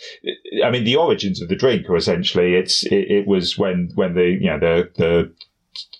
I 0.63 0.69
mean, 0.69 0.83
the 0.83 0.95
origins 0.95 1.41
of 1.41 1.49
the 1.49 1.55
drink 1.55 1.89
are 1.89 1.95
essentially, 1.95 2.55
it's, 2.55 2.83
it, 2.85 3.11
it 3.11 3.27
was 3.27 3.57
when, 3.57 3.89
when 3.95 4.13
the, 4.13 4.37
you 4.39 4.49
know, 4.49 4.59
the, 4.59 4.89
the, 4.95 5.33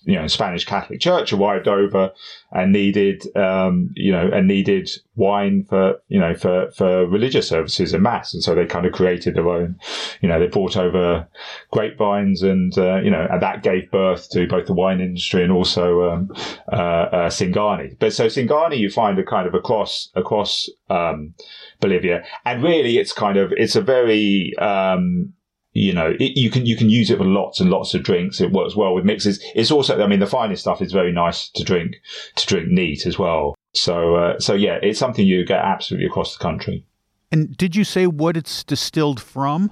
you 0.04 0.16
know, 0.16 0.28
Spanish 0.28 0.66
Catholic 0.66 1.00
Church 1.00 1.32
arrived 1.32 1.68
over 1.68 2.12
and 2.52 2.72
needed, 2.72 3.24
um, 3.36 3.92
you 3.96 4.12
know, 4.12 4.30
and 4.34 4.48
needed 4.48 4.90
wine 5.16 5.64
for, 5.70 6.02
you 6.08 6.20
know, 6.20 6.34
for, 6.34 6.72
for 6.72 7.06
religious 7.06 7.48
services 7.48 7.94
and 7.94 8.04
mass. 8.04 8.34
And 8.34 8.42
so 8.42 8.56
they 8.56 8.66
kind 8.66 8.86
of 8.86 8.94
created 8.94 9.36
their 9.36 9.48
own, 9.48 9.80
you 10.22 10.28
know, 10.28 10.40
they 10.40 10.48
brought 10.48 10.76
over 10.76 11.28
grapevines 11.72 12.42
and, 12.42 12.76
uh, 12.78 13.00
you 13.02 13.12
know, 13.12 13.28
and 13.30 13.42
that 13.42 13.64
gave 13.64 13.92
birth 13.92 14.30
to 14.32 14.48
both 14.48 14.66
the 14.66 14.74
wine 14.74 15.02
industry 15.02 15.44
and 15.44 15.52
also, 15.52 16.10
um, 16.10 16.30
uh, 16.72 16.76
uh, 16.76 17.30
Singani. 17.30 17.98
But 18.00 18.14
so 18.14 18.26
Singani, 18.26 18.78
you 18.78 18.90
find 18.90 19.20
a 19.20 19.24
kind 19.24 19.48
of 19.48 19.54
across, 19.54 20.10
across, 20.16 20.70
um, 20.90 21.36
Bolivia. 21.80 22.24
And 22.46 22.64
really 22.64 22.98
it's 22.98 23.14
kind 23.14 23.38
of, 23.38 23.54
it's 23.56 23.76
a 23.76 23.82
very, 23.82 24.56
um, 24.58 25.34
you 25.74 25.94
know, 25.94 26.14
it, 26.20 26.38
you 26.38 26.50
can 26.50 26.66
you 26.66 26.76
can 26.76 26.90
use 26.90 27.10
it 27.10 27.18
for 27.18 27.26
lots 27.26 27.60
and 27.60 27.70
lots 27.70 27.94
of 27.94 28.04
drinks. 28.04 28.42
It 28.42 28.52
works 28.52 28.76
well 28.76 28.94
with 28.94 29.06
mixes. 29.06 29.44
It's 29.56 29.72
also, 29.72 30.02
I 30.02 30.08
mean, 30.08 30.20
the 30.20 30.28
finest 30.28 30.62
stuff 30.62 30.82
is 30.82 30.92
very 30.92 31.12
nice 31.12 31.50
to 31.50 31.64
drink 31.64 31.96
to 32.36 32.46
drink 32.46 32.68
neat 32.68 33.06
as 33.06 33.18
well. 33.18 33.56
So, 33.74 34.16
uh, 34.16 34.40
so 34.40 34.54
yeah, 34.54 34.80
it's 34.82 35.00
something 35.00 35.26
you 35.26 35.46
get 35.46 35.60
absolutely 35.60 36.08
across 36.08 36.38
the 36.38 36.42
country. 36.44 36.86
And 37.32 37.56
did 37.56 37.76
you 37.76 37.86
say 37.86 38.08
what 38.08 38.36
it's 38.36 38.64
distilled 38.64 39.22
from? 39.22 39.72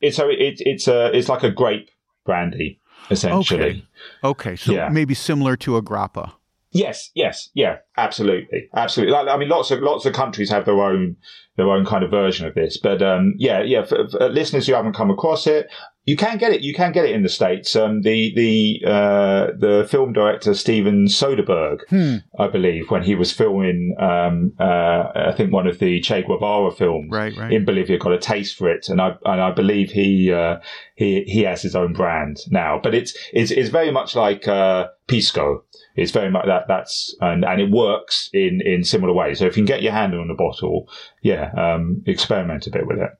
It's 0.00 0.16
so 0.16 0.28
it, 0.28 0.60
it's 0.60 0.86
a 0.86 1.16
it's 1.16 1.28
like 1.28 1.42
a 1.42 1.50
grape 1.50 1.90
brandy 2.24 2.80
essentially. 3.10 3.86
Okay, 4.22 4.50
okay. 4.50 4.56
so 4.56 4.72
yeah. 4.72 4.88
maybe 4.88 5.14
similar 5.14 5.56
to 5.58 5.76
a 5.76 5.82
grappa. 5.82 6.32
Yes, 6.72 7.10
yes, 7.14 7.50
yeah, 7.52 7.78
absolutely, 7.96 8.68
absolutely. 8.76 9.14
I 9.14 9.36
mean, 9.36 9.48
lots 9.48 9.72
of 9.72 9.80
lots 9.80 10.06
of 10.06 10.12
countries 10.12 10.50
have 10.50 10.66
their 10.66 10.80
own 10.80 11.16
their 11.60 11.70
own 11.70 11.84
kind 11.84 12.02
of 12.02 12.10
version 12.10 12.46
of 12.46 12.54
this, 12.54 12.78
but 12.78 13.02
um, 13.02 13.34
yeah, 13.36 13.62
yeah. 13.62 13.84
For, 13.84 14.08
for, 14.08 14.30
listeners 14.30 14.66
who 14.66 14.72
haven't 14.72 14.94
come 14.94 15.10
across 15.10 15.46
it, 15.46 15.68
you 16.06 16.16
can 16.16 16.38
get 16.38 16.52
it. 16.52 16.62
You 16.62 16.72
can 16.72 16.90
get 16.90 17.04
it 17.04 17.14
in 17.14 17.22
the 17.22 17.28
states. 17.28 17.76
Um, 17.76 18.00
the 18.00 18.32
the 18.34 18.82
uh, 18.90 19.46
the 19.58 19.86
film 19.90 20.14
director 20.14 20.54
Steven 20.54 21.04
Soderbergh, 21.04 21.80
hmm. 21.90 22.16
I 22.38 22.48
believe, 22.48 22.90
when 22.90 23.02
he 23.02 23.14
was 23.14 23.30
filming, 23.30 23.94
um, 24.00 24.54
uh, 24.58 25.12
I 25.14 25.34
think 25.36 25.52
one 25.52 25.66
of 25.66 25.78
the 25.78 26.00
Che 26.00 26.22
Guevara 26.22 26.70
films 26.70 27.10
right, 27.10 27.36
right. 27.36 27.52
in 27.52 27.66
Bolivia, 27.66 27.98
got 27.98 28.14
a 28.14 28.18
taste 28.18 28.56
for 28.56 28.70
it, 28.70 28.88
and 28.88 29.02
I 29.02 29.16
and 29.26 29.40
I 29.42 29.50
believe 29.50 29.90
he 29.90 30.32
uh, 30.32 30.60
he 30.94 31.24
he 31.24 31.42
has 31.42 31.60
his 31.60 31.76
own 31.76 31.92
brand 31.92 32.38
now. 32.48 32.80
But 32.82 32.94
it's 32.94 33.14
it's 33.34 33.50
it's 33.50 33.68
very 33.68 33.90
much 33.90 34.16
like 34.16 34.48
uh, 34.48 34.88
pisco 35.06 35.64
it's 35.96 36.12
very 36.12 36.30
much 36.30 36.46
that 36.46 36.64
that's 36.68 37.14
and, 37.20 37.44
and 37.44 37.60
it 37.60 37.70
works 37.70 38.30
in 38.32 38.60
in 38.64 38.84
similar 38.84 39.12
ways. 39.12 39.38
So 39.38 39.46
if 39.46 39.56
you 39.56 39.62
can 39.64 39.66
get 39.66 39.82
your 39.82 39.92
hand 39.92 40.14
on 40.14 40.28
the 40.28 40.34
bottle, 40.34 40.88
yeah, 41.22 41.49
um, 41.56 42.02
experiment 42.06 42.66
a 42.66 42.70
bit 42.70 42.86
with 42.86 42.98
it. 42.98 43.10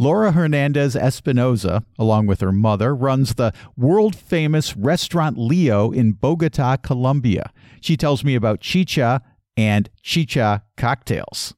Laura 0.00 0.30
Hernandez 0.30 0.94
Espinoza, 0.94 1.84
along 1.98 2.26
with 2.26 2.40
her 2.40 2.52
mother, 2.52 2.94
runs 2.94 3.34
the 3.34 3.52
world 3.76 4.14
famous 4.14 4.76
restaurant 4.76 5.36
Leo 5.36 5.90
in 5.90 6.12
Bogota, 6.12 6.76
Colombia. 6.76 7.52
She 7.80 7.96
tells 7.96 8.22
me 8.22 8.36
about 8.36 8.60
chicha 8.60 9.20
and 9.56 9.90
chicha 10.02 10.62
cocktails. 10.76 11.54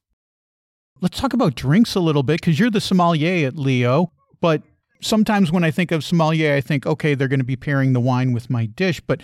Let's 1.02 1.20
talk 1.20 1.34
about 1.34 1.54
drinks 1.54 1.94
a 1.94 2.00
little 2.00 2.22
bit 2.22 2.40
because 2.40 2.58
you're 2.58 2.70
the 2.70 2.80
sommelier 2.80 3.46
at 3.46 3.56
Leo. 3.56 4.12
But 4.40 4.62
sometimes 5.02 5.52
when 5.52 5.64
I 5.64 5.70
think 5.70 5.92
of 5.92 6.02
sommelier, 6.02 6.54
I 6.54 6.62
think, 6.62 6.86
okay, 6.86 7.14
they're 7.14 7.28
going 7.28 7.40
to 7.40 7.44
be 7.44 7.56
pairing 7.56 7.92
the 7.92 8.00
wine 8.00 8.32
with 8.32 8.48
my 8.48 8.64
dish. 8.64 9.00
But 9.00 9.22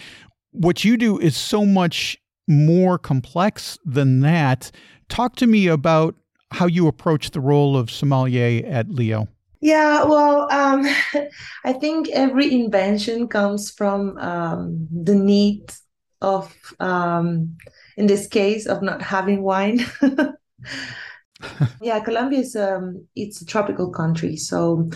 what 0.52 0.84
you 0.84 0.98
do 0.98 1.18
is 1.18 1.36
so 1.36 1.64
much 1.64 2.18
more 2.46 2.98
complex 2.98 3.78
than 3.84 4.20
that. 4.20 4.70
Talk 5.08 5.36
to 5.36 5.46
me 5.46 5.68
about 5.68 6.16
how 6.50 6.66
you 6.66 6.86
approach 6.86 7.30
the 7.30 7.40
role 7.40 7.76
of 7.76 7.90
sommelier 7.90 8.64
at 8.66 8.88
Leo. 8.88 9.28
Yeah, 9.60 10.04
well, 10.04 10.50
um, 10.52 10.86
I 11.64 11.72
think 11.72 12.08
every 12.10 12.52
invention 12.54 13.28
comes 13.28 13.70
from 13.70 14.16
um, 14.18 14.86
the 14.92 15.14
need 15.14 15.72
of, 16.20 16.54
um, 16.78 17.56
in 17.96 18.06
this 18.06 18.26
case, 18.26 18.66
of 18.66 18.82
not 18.82 19.02
having 19.02 19.42
wine. 19.42 19.84
yeah, 21.80 22.00
Colombia 22.00 22.40
is 22.40 22.56
um, 22.56 23.06
it's 23.14 23.40
a 23.40 23.46
tropical 23.46 23.90
country, 23.90 24.36
so 24.36 24.90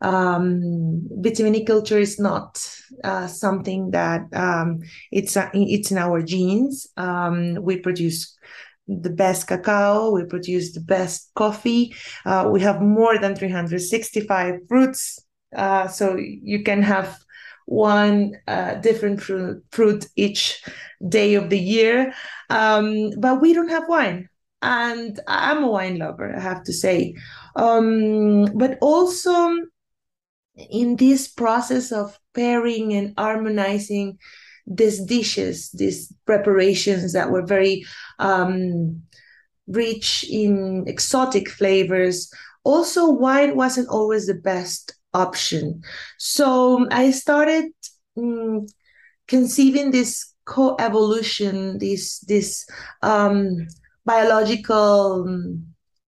um, 0.00 1.02
vitiviniculture 1.20 2.00
is 2.00 2.18
not 2.18 2.64
uh, 3.04 3.26
something 3.26 3.90
that 3.90 4.22
um, 4.32 4.80
it's 5.12 5.36
uh, 5.36 5.50
it's 5.52 5.90
in 5.90 5.98
our 5.98 6.22
genes. 6.22 6.86
Um, 6.96 7.58
we 7.60 7.76
produce 7.78 8.36
the 9.00 9.10
best 9.10 9.46
cacao, 9.46 10.10
we 10.10 10.24
produce 10.24 10.72
the 10.72 10.80
best 10.80 11.30
coffee. 11.34 11.94
Uh, 12.24 12.48
we 12.50 12.60
have 12.60 12.80
more 12.80 13.18
than 13.18 13.36
365 13.36 14.54
fruits, 14.68 15.18
uh, 15.56 15.86
so 15.88 16.16
you 16.16 16.62
can 16.62 16.82
have 16.82 17.18
one 17.66 18.32
uh, 18.48 18.74
different 18.74 19.20
fruit, 19.20 19.62
fruit 19.70 20.06
each 20.16 20.62
day 21.08 21.34
of 21.34 21.50
the 21.50 21.58
year. 21.58 22.12
Um, 22.48 23.10
but 23.18 23.40
we 23.40 23.52
don't 23.52 23.68
have 23.70 23.88
wine 23.88 24.28
and 24.62 25.18
I'm 25.26 25.64
a 25.64 25.68
wine 25.68 25.98
lover, 25.98 26.34
I 26.34 26.40
have 26.40 26.64
to 26.64 26.72
say. 26.72 27.14
Um, 27.56 28.46
but 28.56 28.78
also 28.80 29.50
in 30.56 30.96
this 30.96 31.28
process 31.28 31.92
of 31.92 32.18
pairing 32.34 32.92
and 32.92 33.14
harmonizing 33.16 34.18
these 34.70 35.00
dishes, 35.04 35.70
these 35.72 36.12
preparations 36.24 37.12
that 37.12 37.30
were 37.30 37.44
very 37.44 37.84
um, 38.20 39.02
rich 39.66 40.24
in 40.30 40.84
exotic 40.86 41.50
flavors, 41.50 42.32
also 42.64 43.10
wine 43.10 43.56
wasn't 43.56 43.88
always 43.88 44.26
the 44.26 44.34
best 44.34 44.94
option. 45.12 45.82
So 46.18 46.86
I 46.90 47.10
started 47.10 47.72
um, 48.16 48.66
conceiving 49.26 49.90
this 49.90 50.32
co-evolution, 50.44 51.78
this 51.78 52.20
this 52.20 52.66
um, 53.02 53.66
biological 54.04 55.24
um, 55.26 55.66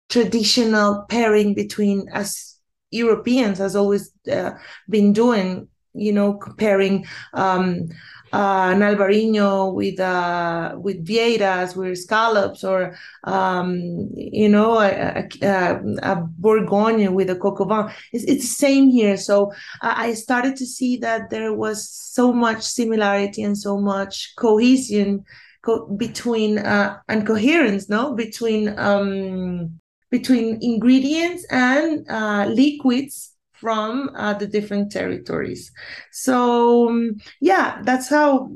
traditional 0.10 1.06
pairing 1.10 1.54
between 1.54 2.08
us 2.14 2.60
Europeans 2.92 3.58
has 3.58 3.76
always 3.76 4.12
uh, 4.30 4.52
been 4.90 5.14
doing, 5.14 5.68
you 5.94 6.12
know, 6.12 6.34
comparing 6.34 7.06
um, 7.34 7.88
uh, 8.34 8.72
an 8.74 8.80
Albarino 8.80 9.74
with 9.74 10.00
uh, 10.00 10.76
with 10.78 11.06
Vieiras, 11.06 11.76
with 11.76 11.98
scallops, 11.98 12.64
or 12.64 12.96
um, 13.24 14.10
you 14.16 14.50
know, 14.50 14.80
a, 14.80 15.28
a, 15.42 15.82
a, 16.02 16.16
Bourgogne 16.16 17.14
with 17.14 17.30
a 17.30 17.36
coq 17.36 17.60
vin. 17.68 17.94
It's, 18.14 18.24
it's 18.26 18.44
the 18.44 18.56
same 18.56 18.90
here. 18.90 19.18
So 19.18 19.52
I 19.82 20.14
started 20.14 20.56
to 20.58 20.66
see 20.66 20.98
that 20.98 21.30
there 21.30 21.54
was 21.54 21.90
so 21.90 22.32
much 22.32 22.64
similarity 22.64 23.44
and 23.44 23.58
so 23.58 23.78
much 23.78 24.34
cohesion 24.38 25.26
co- 25.62 25.88
between 25.88 26.60
uh, 26.60 27.00
and 27.08 27.26
coherence, 27.26 27.90
no, 27.90 28.14
between 28.14 28.78
um, 28.80 29.80
between 30.10 30.58
ingredients 30.62 31.46
and 31.50 32.10
uh, 32.10 32.46
liquids 32.50 33.31
from 33.62 34.10
uh, 34.16 34.34
the 34.34 34.48
different 34.48 34.92
territories. 34.92 35.72
So 36.12 36.90
um, 36.90 37.18
yeah, 37.40 37.82
that's 37.84 38.10
how 38.10 38.50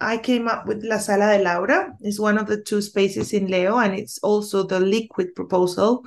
I 0.00 0.18
came 0.18 0.46
up 0.48 0.66
with 0.66 0.84
La 0.84 0.98
Sala 0.98 1.36
de 1.36 1.44
Laura. 1.44 1.92
It's 2.00 2.20
one 2.20 2.38
of 2.38 2.46
the 2.46 2.62
two 2.62 2.80
spaces 2.80 3.32
in 3.32 3.48
Leo, 3.48 3.76
and 3.78 3.94
it's 3.94 4.18
also 4.18 4.62
the 4.62 4.80
liquid 4.80 5.34
proposal 5.34 6.04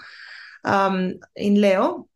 um, 0.64 1.16
in 1.36 1.62
Leo. 1.62 2.08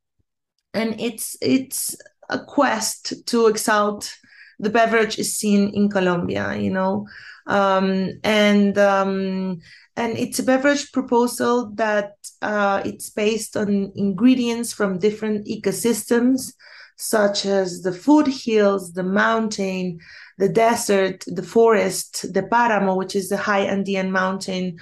And 0.73 0.99
it's 0.99 1.35
it's 1.41 1.95
a 2.29 2.39
quest 2.39 3.25
to 3.27 3.47
exalt 3.47 4.15
the 4.59 4.69
beverage 4.69 5.15
scene 5.15 5.69
in 5.73 5.89
Colombia. 5.89 6.55
You 6.55 6.71
know, 6.71 7.07
um, 7.47 8.11
and 8.23 8.77
um, 8.77 9.59
and 9.95 10.17
it's 10.17 10.39
a 10.39 10.43
beverage 10.43 10.91
proposal 10.93 11.71
that 11.75 12.13
uh, 12.41 12.81
it's 12.85 13.09
based 13.09 13.57
on 13.57 13.91
ingredients 13.95 14.73
from 14.73 14.99
different 14.99 15.47
ecosystems 15.47 16.53
such 16.95 17.45
as 17.45 17.81
the 17.81 17.93
foothills, 17.93 18.93
the 18.93 19.03
mountain, 19.03 19.99
the 20.37 20.49
desert, 20.49 21.23
the 21.27 21.43
forest, 21.43 22.33
the 22.33 22.43
paramo, 22.43 22.95
which 22.95 23.15
is 23.15 23.29
the 23.29 23.37
high 23.37 23.61
Andean 23.61 24.11
mountain 24.11 24.77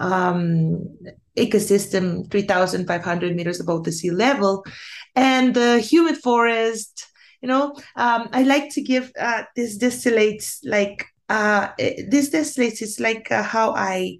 um, 0.00 0.84
ecosystem, 1.36 2.28
3,500 2.30 3.36
meters 3.36 3.60
above 3.60 3.84
the 3.84 3.92
sea 3.92 4.10
level, 4.10 4.64
and 5.14 5.54
the 5.54 5.78
humid 5.78 6.16
forest. 6.16 7.06
You 7.40 7.48
know, 7.48 7.74
um, 7.96 8.28
I 8.32 8.42
like 8.42 8.70
to 8.74 8.82
give 8.82 9.12
uh, 9.18 9.44
this 9.54 9.78
distillates 9.78 10.58
like 10.64 11.06
uh, 11.28 11.68
this 11.78 12.30
distillate 12.30 12.82
is 12.82 12.98
like 12.98 13.30
uh, 13.30 13.44
how 13.44 13.72
I 13.76 14.18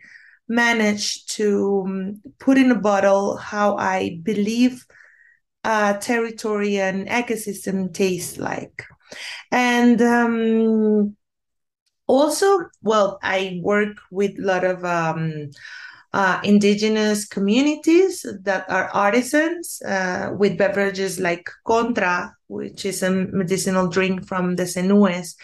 manage 0.50 1.24
to 1.26 1.84
um, 1.86 2.20
put 2.40 2.58
in 2.58 2.72
a 2.72 2.78
bottle 2.78 3.36
how 3.36 3.76
I 3.76 4.18
believe 4.24 4.84
uh, 5.62 5.94
territory 5.98 6.78
and 6.78 7.08
ecosystem 7.08 7.94
tastes 7.94 8.36
like. 8.36 8.84
And 9.52 10.02
um, 10.02 11.16
also, 12.08 12.66
well, 12.82 13.20
I 13.22 13.60
work 13.62 13.96
with 14.10 14.32
a 14.40 14.42
lot 14.42 14.64
of 14.64 14.84
um, 14.84 15.50
uh, 16.12 16.40
indigenous 16.42 17.28
communities 17.28 18.26
that 18.42 18.68
are 18.68 18.90
artisans 18.92 19.80
uh, 19.82 20.30
with 20.36 20.58
beverages 20.58 21.20
like 21.20 21.48
Contra, 21.64 22.34
which 22.48 22.84
is 22.84 23.04
a 23.04 23.10
medicinal 23.10 23.86
drink 23.86 24.26
from 24.26 24.56
the 24.56 24.64
Zenúes 24.64 25.36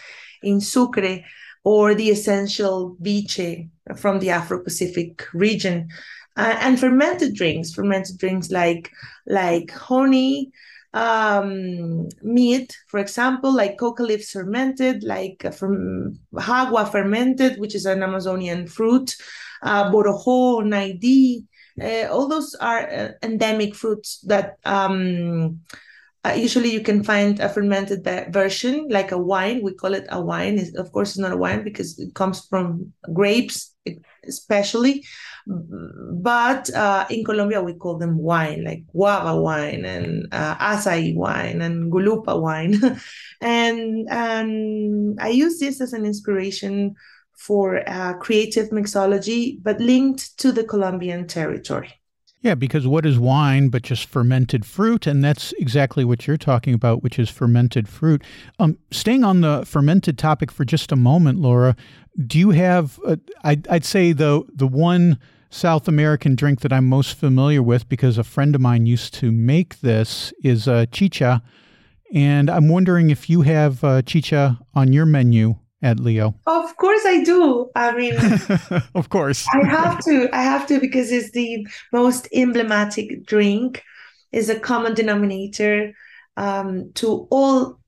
in 0.43 0.59
Sucre 0.59 1.23
or 1.63 1.95
the 1.95 2.09
essential 2.09 2.97
viche 2.99 3.69
from 3.95 4.19
the 4.19 4.29
Afro-Pacific 4.29 5.25
region, 5.33 5.89
uh, 6.35 6.55
and 6.59 6.79
fermented 6.79 7.33
drinks, 7.33 7.73
fermented 7.73 8.17
drinks 8.17 8.51
like 8.51 8.91
like 9.25 9.71
honey, 9.71 10.51
um, 10.93 12.07
mead, 12.21 12.73
for 12.87 12.99
example, 12.99 13.53
like 13.53 13.77
coca 13.77 14.03
leaves 14.03 14.31
fermented, 14.31 15.03
like 15.03 15.43
uh, 15.45 15.51
from 15.51 16.19
jagua 16.33 16.91
fermented, 16.91 17.59
which 17.59 17.75
is 17.75 17.85
an 17.85 18.03
Amazonian 18.03 18.67
fruit, 18.67 19.15
uh, 19.63 19.91
borojo, 19.91 20.61
naidi. 20.63 21.45
Uh, 21.79 22.11
all 22.11 22.27
those 22.27 22.55
are 22.55 22.89
uh, 22.89 23.11
endemic 23.21 23.75
fruits 23.75 24.19
that 24.21 24.57
um, 24.65 25.59
uh, 26.27 26.33
usually, 26.33 26.71
you 26.71 26.81
can 26.81 27.03
find 27.03 27.39
a 27.39 27.47
fermented 27.47 28.03
version, 28.33 28.87
like 28.89 29.11
a 29.11 29.17
wine. 29.17 29.61
We 29.61 29.73
call 29.73 29.93
it 29.93 30.07
a 30.09 30.19
wine. 30.19 30.57
It's, 30.57 30.75
of 30.75 30.91
course, 30.91 31.09
it's 31.09 31.19
not 31.19 31.31
a 31.31 31.37
wine 31.37 31.63
because 31.63 31.97
it 31.99 32.13
comes 32.15 32.45
from 32.47 32.91
grapes, 33.13 33.73
especially. 34.27 35.05
But 35.47 36.69
uh, 36.73 37.05
in 37.09 37.23
Colombia, 37.23 37.61
we 37.61 37.73
call 37.73 37.97
them 37.97 38.17
wine, 38.17 38.63
like 38.65 38.85
guava 38.87 39.39
wine 39.39 39.85
and 39.85 40.27
uh, 40.31 40.55
acai 40.55 41.15
wine 41.15 41.61
and 41.61 41.91
gulupa 41.91 42.39
wine. 42.39 42.79
and, 43.41 44.07
and 44.09 45.19
I 45.21 45.29
use 45.29 45.59
this 45.59 45.79
as 45.79 45.93
an 45.93 46.05
inspiration 46.05 46.95
for 47.37 47.87
uh, 47.87 48.15
creative 48.15 48.69
mixology, 48.69 49.61
but 49.61 49.79
linked 49.79 50.37
to 50.39 50.51
the 50.51 50.63
Colombian 50.63 51.27
territory. 51.27 51.96
Yeah, 52.41 52.55
because 52.55 52.85
what 52.85 53.05
is 53.05 53.17
wine 53.17 53.69
but 53.69 53.81
just 53.81 54.05
fermented 54.05 54.65
fruit? 54.65 55.07
And 55.07 55.23
that's 55.23 55.53
exactly 55.53 56.05
what 56.05 56.27
you're 56.27 56.37
talking 56.37 56.73
about, 56.73 57.01
which 57.01 57.17
is 57.17 57.29
fermented 57.29 57.89
fruit. 57.89 58.23
Um, 58.59 58.77
staying 58.91 59.23
on 59.23 59.41
the 59.41 59.63
fermented 59.65 60.17
topic 60.17 60.51
for 60.51 60.63
just 60.63 60.91
a 60.91 60.95
moment, 60.95 61.39
Laura, 61.39 61.75
do 62.25 62.37
you 62.37 62.51
have, 62.51 62.99
uh, 63.05 63.17
I'd, 63.43 63.67
I'd 63.67 63.85
say 63.85 64.11
the, 64.11 64.43
the 64.53 64.67
one 64.67 65.19
South 65.49 65.87
American 65.87 66.35
drink 66.35 66.61
that 66.61 66.73
I'm 66.73 66.87
most 66.87 67.15
familiar 67.17 67.63
with 67.63 67.89
because 67.89 68.17
a 68.17 68.23
friend 68.23 68.53
of 68.53 68.61
mine 68.61 68.85
used 68.85 69.13
to 69.15 69.31
make 69.31 69.79
this 69.79 70.31
is 70.43 70.67
uh, 70.67 70.85
chicha. 70.91 71.41
And 72.13 72.49
I'm 72.49 72.69
wondering 72.69 73.09
if 73.09 73.29
you 73.29 73.41
have 73.41 73.83
uh, 73.83 74.01
chicha 74.03 74.59
on 74.75 74.93
your 74.93 75.05
menu 75.05 75.55
at 75.81 75.99
Leo? 75.99 76.35
Of 76.45 76.75
course 76.77 77.05
I 77.05 77.23
do. 77.23 77.69
I 77.75 77.95
mean, 77.95 78.15
of 78.95 79.09
course. 79.09 79.47
I 79.53 79.65
have 79.65 80.03
to. 80.05 80.29
I 80.33 80.41
have 80.41 80.67
to 80.67 80.79
because 80.79 81.11
it's 81.11 81.31
the 81.31 81.67
most 81.91 82.27
emblematic 82.33 83.25
drink. 83.25 83.83
Is 84.33 84.49
a 84.49 84.59
common 84.59 84.93
denominator 84.93 85.93
um, 86.35 86.91
to 86.95 87.27
all 87.31 87.79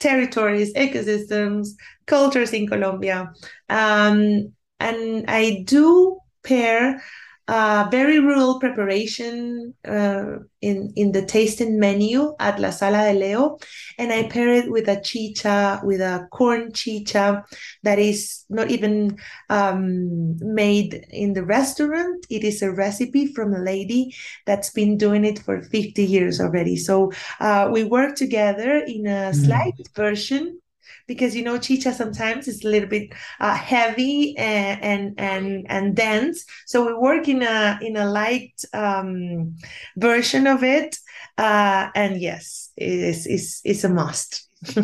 territories, 0.00 0.72
ecosystems, 0.74 1.68
cultures 2.06 2.52
in 2.52 2.66
Colombia. 2.66 3.32
Um, 3.68 4.52
and 4.80 5.24
I 5.28 5.62
do 5.66 6.18
pair 6.42 7.02
uh, 7.46 7.86
very 7.90 8.18
rural 8.20 8.58
preparation 8.58 9.74
uh, 9.86 10.36
in 10.62 10.92
in 10.96 11.12
the 11.12 11.24
tasting 11.24 11.78
menu 11.78 12.34
at 12.40 12.58
La 12.58 12.70
Sala 12.70 13.12
de 13.12 13.18
Leo, 13.18 13.58
and 13.98 14.12
I 14.12 14.28
pair 14.28 14.48
it 14.48 14.70
with 14.70 14.88
a 14.88 15.00
chicha, 15.00 15.80
with 15.84 16.00
a 16.00 16.26
corn 16.32 16.72
chicha 16.72 17.44
that 17.82 17.98
is 17.98 18.44
not 18.48 18.70
even 18.70 19.18
um, 19.50 20.38
made 20.38 21.06
in 21.10 21.34
the 21.34 21.44
restaurant. 21.44 22.26
It 22.30 22.44
is 22.44 22.62
a 22.62 22.72
recipe 22.72 23.26
from 23.34 23.52
a 23.52 23.60
lady 23.60 24.14
that's 24.46 24.70
been 24.70 24.96
doing 24.96 25.24
it 25.24 25.38
for 25.38 25.60
50 25.60 26.02
years 26.02 26.40
already. 26.40 26.76
So 26.76 27.12
uh, 27.40 27.68
we 27.70 27.84
work 27.84 28.16
together 28.16 28.78
in 28.78 29.06
a 29.06 29.32
mm. 29.32 29.44
slight 29.44 29.88
version 29.94 30.60
because 31.06 31.34
you 31.34 31.42
know 31.42 31.58
chicha 31.58 31.92
sometimes 31.92 32.48
is 32.48 32.64
a 32.64 32.68
little 32.68 32.88
bit 32.88 33.12
uh, 33.40 33.54
heavy 33.54 34.36
and, 34.36 34.82
and 34.82 35.14
and 35.18 35.66
and 35.68 35.96
dense 35.96 36.44
so 36.66 36.86
we 36.86 36.94
work 36.94 37.28
in 37.28 37.42
a 37.42 37.78
in 37.82 37.96
a 37.96 38.06
light 38.06 38.62
um, 38.72 39.56
version 39.96 40.46
of 40.46 40.62
it 40.62 40.96
uh, 41.38 41.88
and 41.94 42.20
yes 42.20 42.70
it 42.76 42.88
is 42.88 43.26
it's, 43.26 43.60
it's 43.64 43.84
a 43.84 43.88
must 43.88 44.48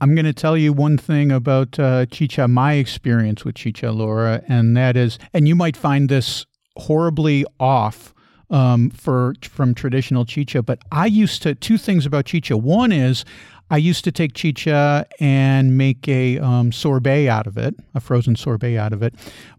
I'm 0.00 0.14
going 0.14 0.26
to 0.26 0.34
tell 0.34 0.56
you 0.56 0.72
one 0.72 0.98
thing 0.98 1.30
about 1.30 1.78
uh, 1.78 2.04
chicha, 2.06 2.46
my 2.48 2.74
experience 2.74 3.44
with 3.44 3.54
chicha, 3.54 3.90
Laura, 3.90 4.42
and 4.48 4.76
that 4.76 4.96
is, 4.98 5.18
and 5.32 5.46
you 5.48 5.54
might 5.54 5.76
find 5.76 6.08
this 6.08 6.44
horribly 6.76 7.46
off 7.60 8.12
um, 8.50 8.90
for 8.90 9.34
from 9.42 9.74
traditional 9.74 10.24
chicha, 10.24 10.62
but 10.62 10.80
I 10.92 11.06
used 11.06 11.42
to 11.42 11.54
two 11.54 11.78
things 11.78 12.06
about 12.06 12.26
chicha. 12.26 12.56
One 12.56 12.92
is 12.92 13.24
I 13.70 13.78
used 13.78 14.04
to 14.04 14.12
take 14.12 14.34
chicha 14.34 15.06
and 15.20 15.76
make 15.76 16.06
a 16.08 16.38
um, 16.38 16.70
sorbet 16.70 17.28
out 17.28 17.46
of 17.46 17.56
it, 17.56 17.74
a 17.94 18.00
frozen 18.00 18.36
sorbet 18.36 18.76
out 18.76 18.92
of 18.92 19.02
it. 19.02 19.14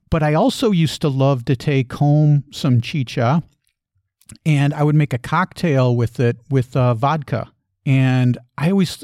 But 0.10 0.24
I 0.24 0.34
also 0.34 0.72
used 0.72 1.02
to 1.02 1.10
love 1.10 1.46
to 1.46 1.56
take 1.56 1.92
home 1.94 2.44
some 2.52 2.82
chicha 2.82 3.44
and 4.46 4.74
I 4.74 4.84
would 4.84 4.96
make 4.96 5.14
a 5.14 5.18
cocktail 5.18 5.96
with 5.96 6.20
it 6.20 6.38
with 6.50 6.76
uh, 6.76 6.94
vodka. 6.94 7.52
And 7.86 8.38
I 8.58 8.72
always, 8.72 9.04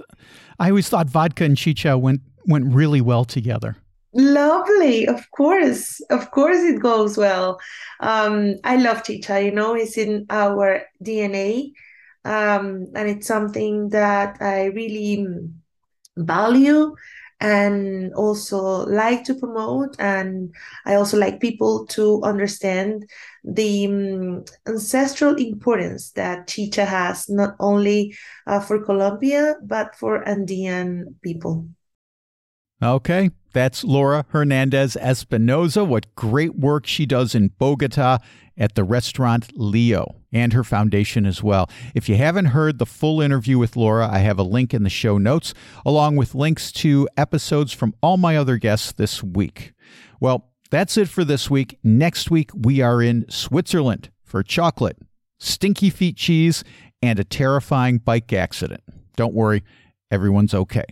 I 0.60 0.70
always 0.70 0.90
thought 0.90 1.08
vodka 1.08 1.44
and 1.44 1.58
chicha 1.58 1.98
went 1.98 2.22
went 2.48 2.74
really 2.74 3.02
well 3.02 3.24
together. 3.24 3.78
Lovely, 4.14 5.08
of 5.08 5.30
course, 5.32 6.02
of 6.10 6.32
course, 6.32 6.58
it 6.58 6.82
goes 6.82 7.18
well. 7.18 7.60
Um, 8.00 8.56
I 8.64 8.76
love 8.76 9.04
chicha. 9.04 9.42
You 9.42 9.52
know, 9.52 9.76
it's 9.76 9.98
in 9.98 10.26
our 10.30 10.84
DNA 11.04 11.72
um, 12.26 12.88
and 12.96 13.10
it's 13.10 13.28
something 13.28 13.90
that 13.90 14.38
I 14.42 14.66
really 14.66 15.28
value 16.18 16.96
and 17.42 18.14
also 18.14 18.86
like 18.86 19.24
to 19.24 19.34
promote. 19.34 19.96
And 20.00 20.54
i 20.86 20.96
also 20.96 21.18
like 21.18 21.42
people 21.42 21.86
to 21.88 22.22
understand 22.24 23.10
the 23.44 23.88
um, 23.88 24.46
ancestral 24.68 25.36
importance 25.36 26.12
that 26.12 26.48
chicha 26.48 26.86
has 26.86 27.28
not 27.28 27.56
only 27.60 28.16
uh, 28.46 28.60
for 28.60 28.86
colombia 28.86 29.56
but 29.64 29.96
for 29.96 30.28
andean 30.28 31.16
people. 31.24 31.68
Okay 32.82 33.32
that's 33.54 33.84
laura 33.84 34.26
hernandez 34.30 34.96
espinoza 35.02 35.86
what 35.86 36.16
great 36.16 36.56
work 36.56 36.86
she 36.88 37.06
does 37.06 37.36
in 37.36 37.50
bogota 37.60 38.18
at 38.58 38.76
the 38.76 38.84
restaurant 38.84 39.52
Leo 39.56 40.21
and 40.34 40.54
her 40.54 40.64
foundation 40.64 41.26
as 41.26 41.44
well. 41.44 41.70
If 41.94 42.08
you 42.08 42.16
haven't 42.16 42.46
heard 42.46 42.80
the 42.80 42.86
full 42.86 43.22
interview 43.22 43.58
with 43.58 43.76
Laura, 43.76 44.08
I 44.10 44.20
have 44.20 44.40
a 44.40 44.44
link 44.44 44.74
in 44.74 44.84
the 44.84 44.90
show 44.90 45.18
notes, 45.18 45.54
along 45.86 46.16
with 46.16 46.36
links 46.36 46.72
to 46.74 47.08
episodes 47.18 47.74
from 47.74 47.94
all 48.02 48.18
my 48.18 48.38
other 48.38 48.58
guests 48.58 48.92
this 48.92 49.24
week. 49.24 49.74
Well, 50.20 50.50
that's 50.70 50.98
it 50.98 51.10
for 51.10 51.26
this 51.26 51.50
week. 51.50 51.78
Next 51.84 52.32
week, 52.32 52.52
we 52.54 52.82
are 52.82 53.02
in 53.02 53.26
Switzerland 53.30 54.10
for 54.24 54.42
chocolate, 54.42 54.98
stinky 55.40 55.90
feet 55.90 56.16
cheese, 56.16 56.64
and 57.02 57.20
a 57.20 57.24
terrifying 57.24 57.98
bike 57.98 58.32
accident. 58.32 58.84
Don't 59.18 59.34
worry, 59.34 59.64
everyone's 60.12 60.54
okay. 60.54 60.84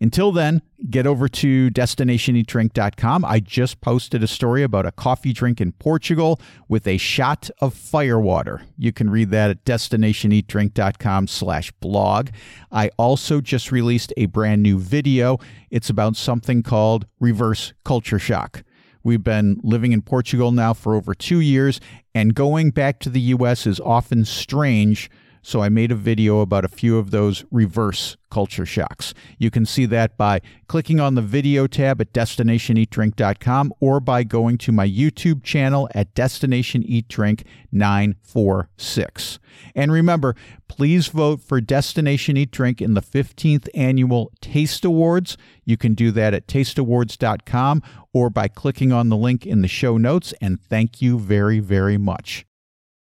Until 0.00 0.32
then, 0.32 0.60
get 0.90 1.06
over 1.06 1.28
to 1.28 1.70
destinationeatdrink.com. 1.70 3.24
I 3.24 3.40
just 3.40 3.80
posted 3.80 4.22
a 4.22 4.26
story 4.26 4.62
about 4.62 4.84
a 4.84 4.92
coffee 4.92 5.32
drink 5.32 5.60
in 5.60 5.72
Portugal 5.72 6.40
with 6.68 6.86
a 6.86 6.98
shot 6.98 7.48
of 7.60 7.72
firewater. 7.72 8.62
You 8.76 8.92
can 8.92 9.08
read 9.08 9.30
that 9.30 9.50
at 9.50 9.64
destinationeatdrink.com 9.64 11.28
slash 11.28 11.72
blog. 11.72 12.30
I 12.70 12.90
also 12.98 13.40
just 13.40 13.72
released 13.72 14.12
a 14.16 14.26
brand 14.26 14.62
new 14.62 14.78
video. 14.78 15.38
It's 15.70 15.88
about 15.88 16.16
something 16.16 16.62
called 16.62 17.06
reverse 17.20 17.72
culture 17.84 18.18
shock. 18.18 18.64
We've 19.02 19.22
been 19.22 19.60
living 19.62 19.92
in 19.92 20.02
Portugal 20.02 20.50
now 20.50 20.72
for 20.72 20.94
over 20.94 21.14
two 21.14 21.40
years, 21.40 21.78
and 22.14 22.34
going 22.34 22.70
back 22.70 23.00
to 23.00 23.10
the 23.10 23.20
U.S. 23.20 23.66
is 23.66 23.78
often 23.80 24.24
strange– 24.24 25.10
so 25.44 25.60
I 25.60 25.68
made 25.68 25.92
a 25.92 25.94
video 25.94 26.40
about 26.40 26.64
a 26.64 26.68
few 26.68 26.96
of 26.96 27.10
those 27.10 27.44
reverse 27.50 28.16
culture 28.30 28.64
shocks. 28.64 29.12
You 29.38 29.50
can 29.50 29.66
see 29.66 29.84
that 29.86 30.16
by 30.16 30.40
clicking 30.68 31.00
on 31.00 31.16
the 31.16 31.22
video 31.22 31.66
tab 31.66 32.00
at 32.00 32.14
destinationeatdrink.com 32.14 33.74
or 33.78 34.00
by 34.00 34.24
going 34.24 34.56
to 34.58 34.72
my 34.72 34.88
YouTube 34.88 35.44
channel 35.44 35.88
at 35.94 36.14
Destination 36.14 36.82
Eat 36.82 37.08
Drink 37.08 37.44
946. 37.70 39.38
And 39.74 39.92
remember, 39.92 40.34
please 40.66 41.08
vote 41.08 41.42
for 41.42 41.60
Destination 41.60 42.38
Eat 42.38 42.50
Drink 42.50 42.80
in 42.80 42.94
the 42.94 43.02
15th 43.02 43.68
annual 43.74 44.32
Taste 44.40 44.84
Awards. 44.84 45.36
You 45.66 45.76
can 45.76 45.92
do 45.92 46.10
that 46.12 46.32
at 46.32 46.46
tasteawards.com 46.46 47.82
or 48.14 48.30
by 48.30 48.48
clicking 48.48 48.92
on 48.92 49.10
the 49.10 49.16
link 49.16 49.46
in 49.46 49.60
the 49.60 49.68
show 49.68 49.98
notes. 49.98 50.32
And 50.40 50.58
thank 50.58 51.02
you 51.02 51.18
very, 51.18 51.60
very 51.60 51.98
much. 51.98 52.46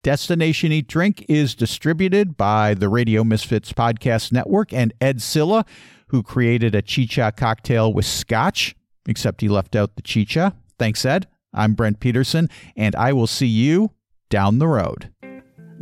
Destination 0.01 0.71
Eat 0.71 0.87
Drink 0.87 1.25
is 1.27 1.55
distributed 1.55 2.37
by 2.37 2.73
the 2.73 2.87
Radio 2.87 3.25
Misfits 3.25 3.73
Podcast 3.73 4.31
Network 4.31 4.71
and 4.71 4.93
Ed 5.01 5.21
Silla, 5.21 5.65
who 6.07 6.23
created 6.23 6.73
a 6.73 6.81
chicha 6.81 7.33
cocktail 7.35 7.91
with 7.91 8.05
scotch, 8.05 8.77
except 9.07 9.41
he 9.41 9.49
left 9.49 9.75
out 9.75 9.97
the 9.97 10.01
chicha. 10.01 10.55
Thanks, 10.77 11.03
Ed. 11.03 11.27
I'm 11.53 11.73
Brent 11.73 11.99
Peterson, 11.99 12.47
and 12.77 12.95
I 12.95 13.11
will 13.11 13.27
see 13.27 13.47
you 13.47 13.91
down 14.29 14.59
the 14.59 14.67
road. 14.67 15.11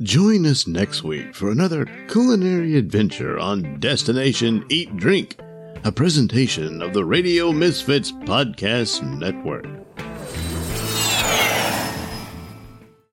Join 0.01 0.47
us 0.47 0.65
next 0.65 1.03
week 1.03 1.35
for 1.35 1.51
another 1.51 1.85
culinary 2.07 2.75
adventure 2.75 3.37
on 3.37 3.79
Destination 3.79 4.65
Eat 4.69 4.97
Drink, 4.97 5.39
a 5.83 5.91
presentation 5.91 6.81
of 6.81 6.93
the 6.93 7.05
Radio 7.05 7.51
Misfits 7.51 8.11
Podcast 8.11 9.03
Network. 9.19 9.86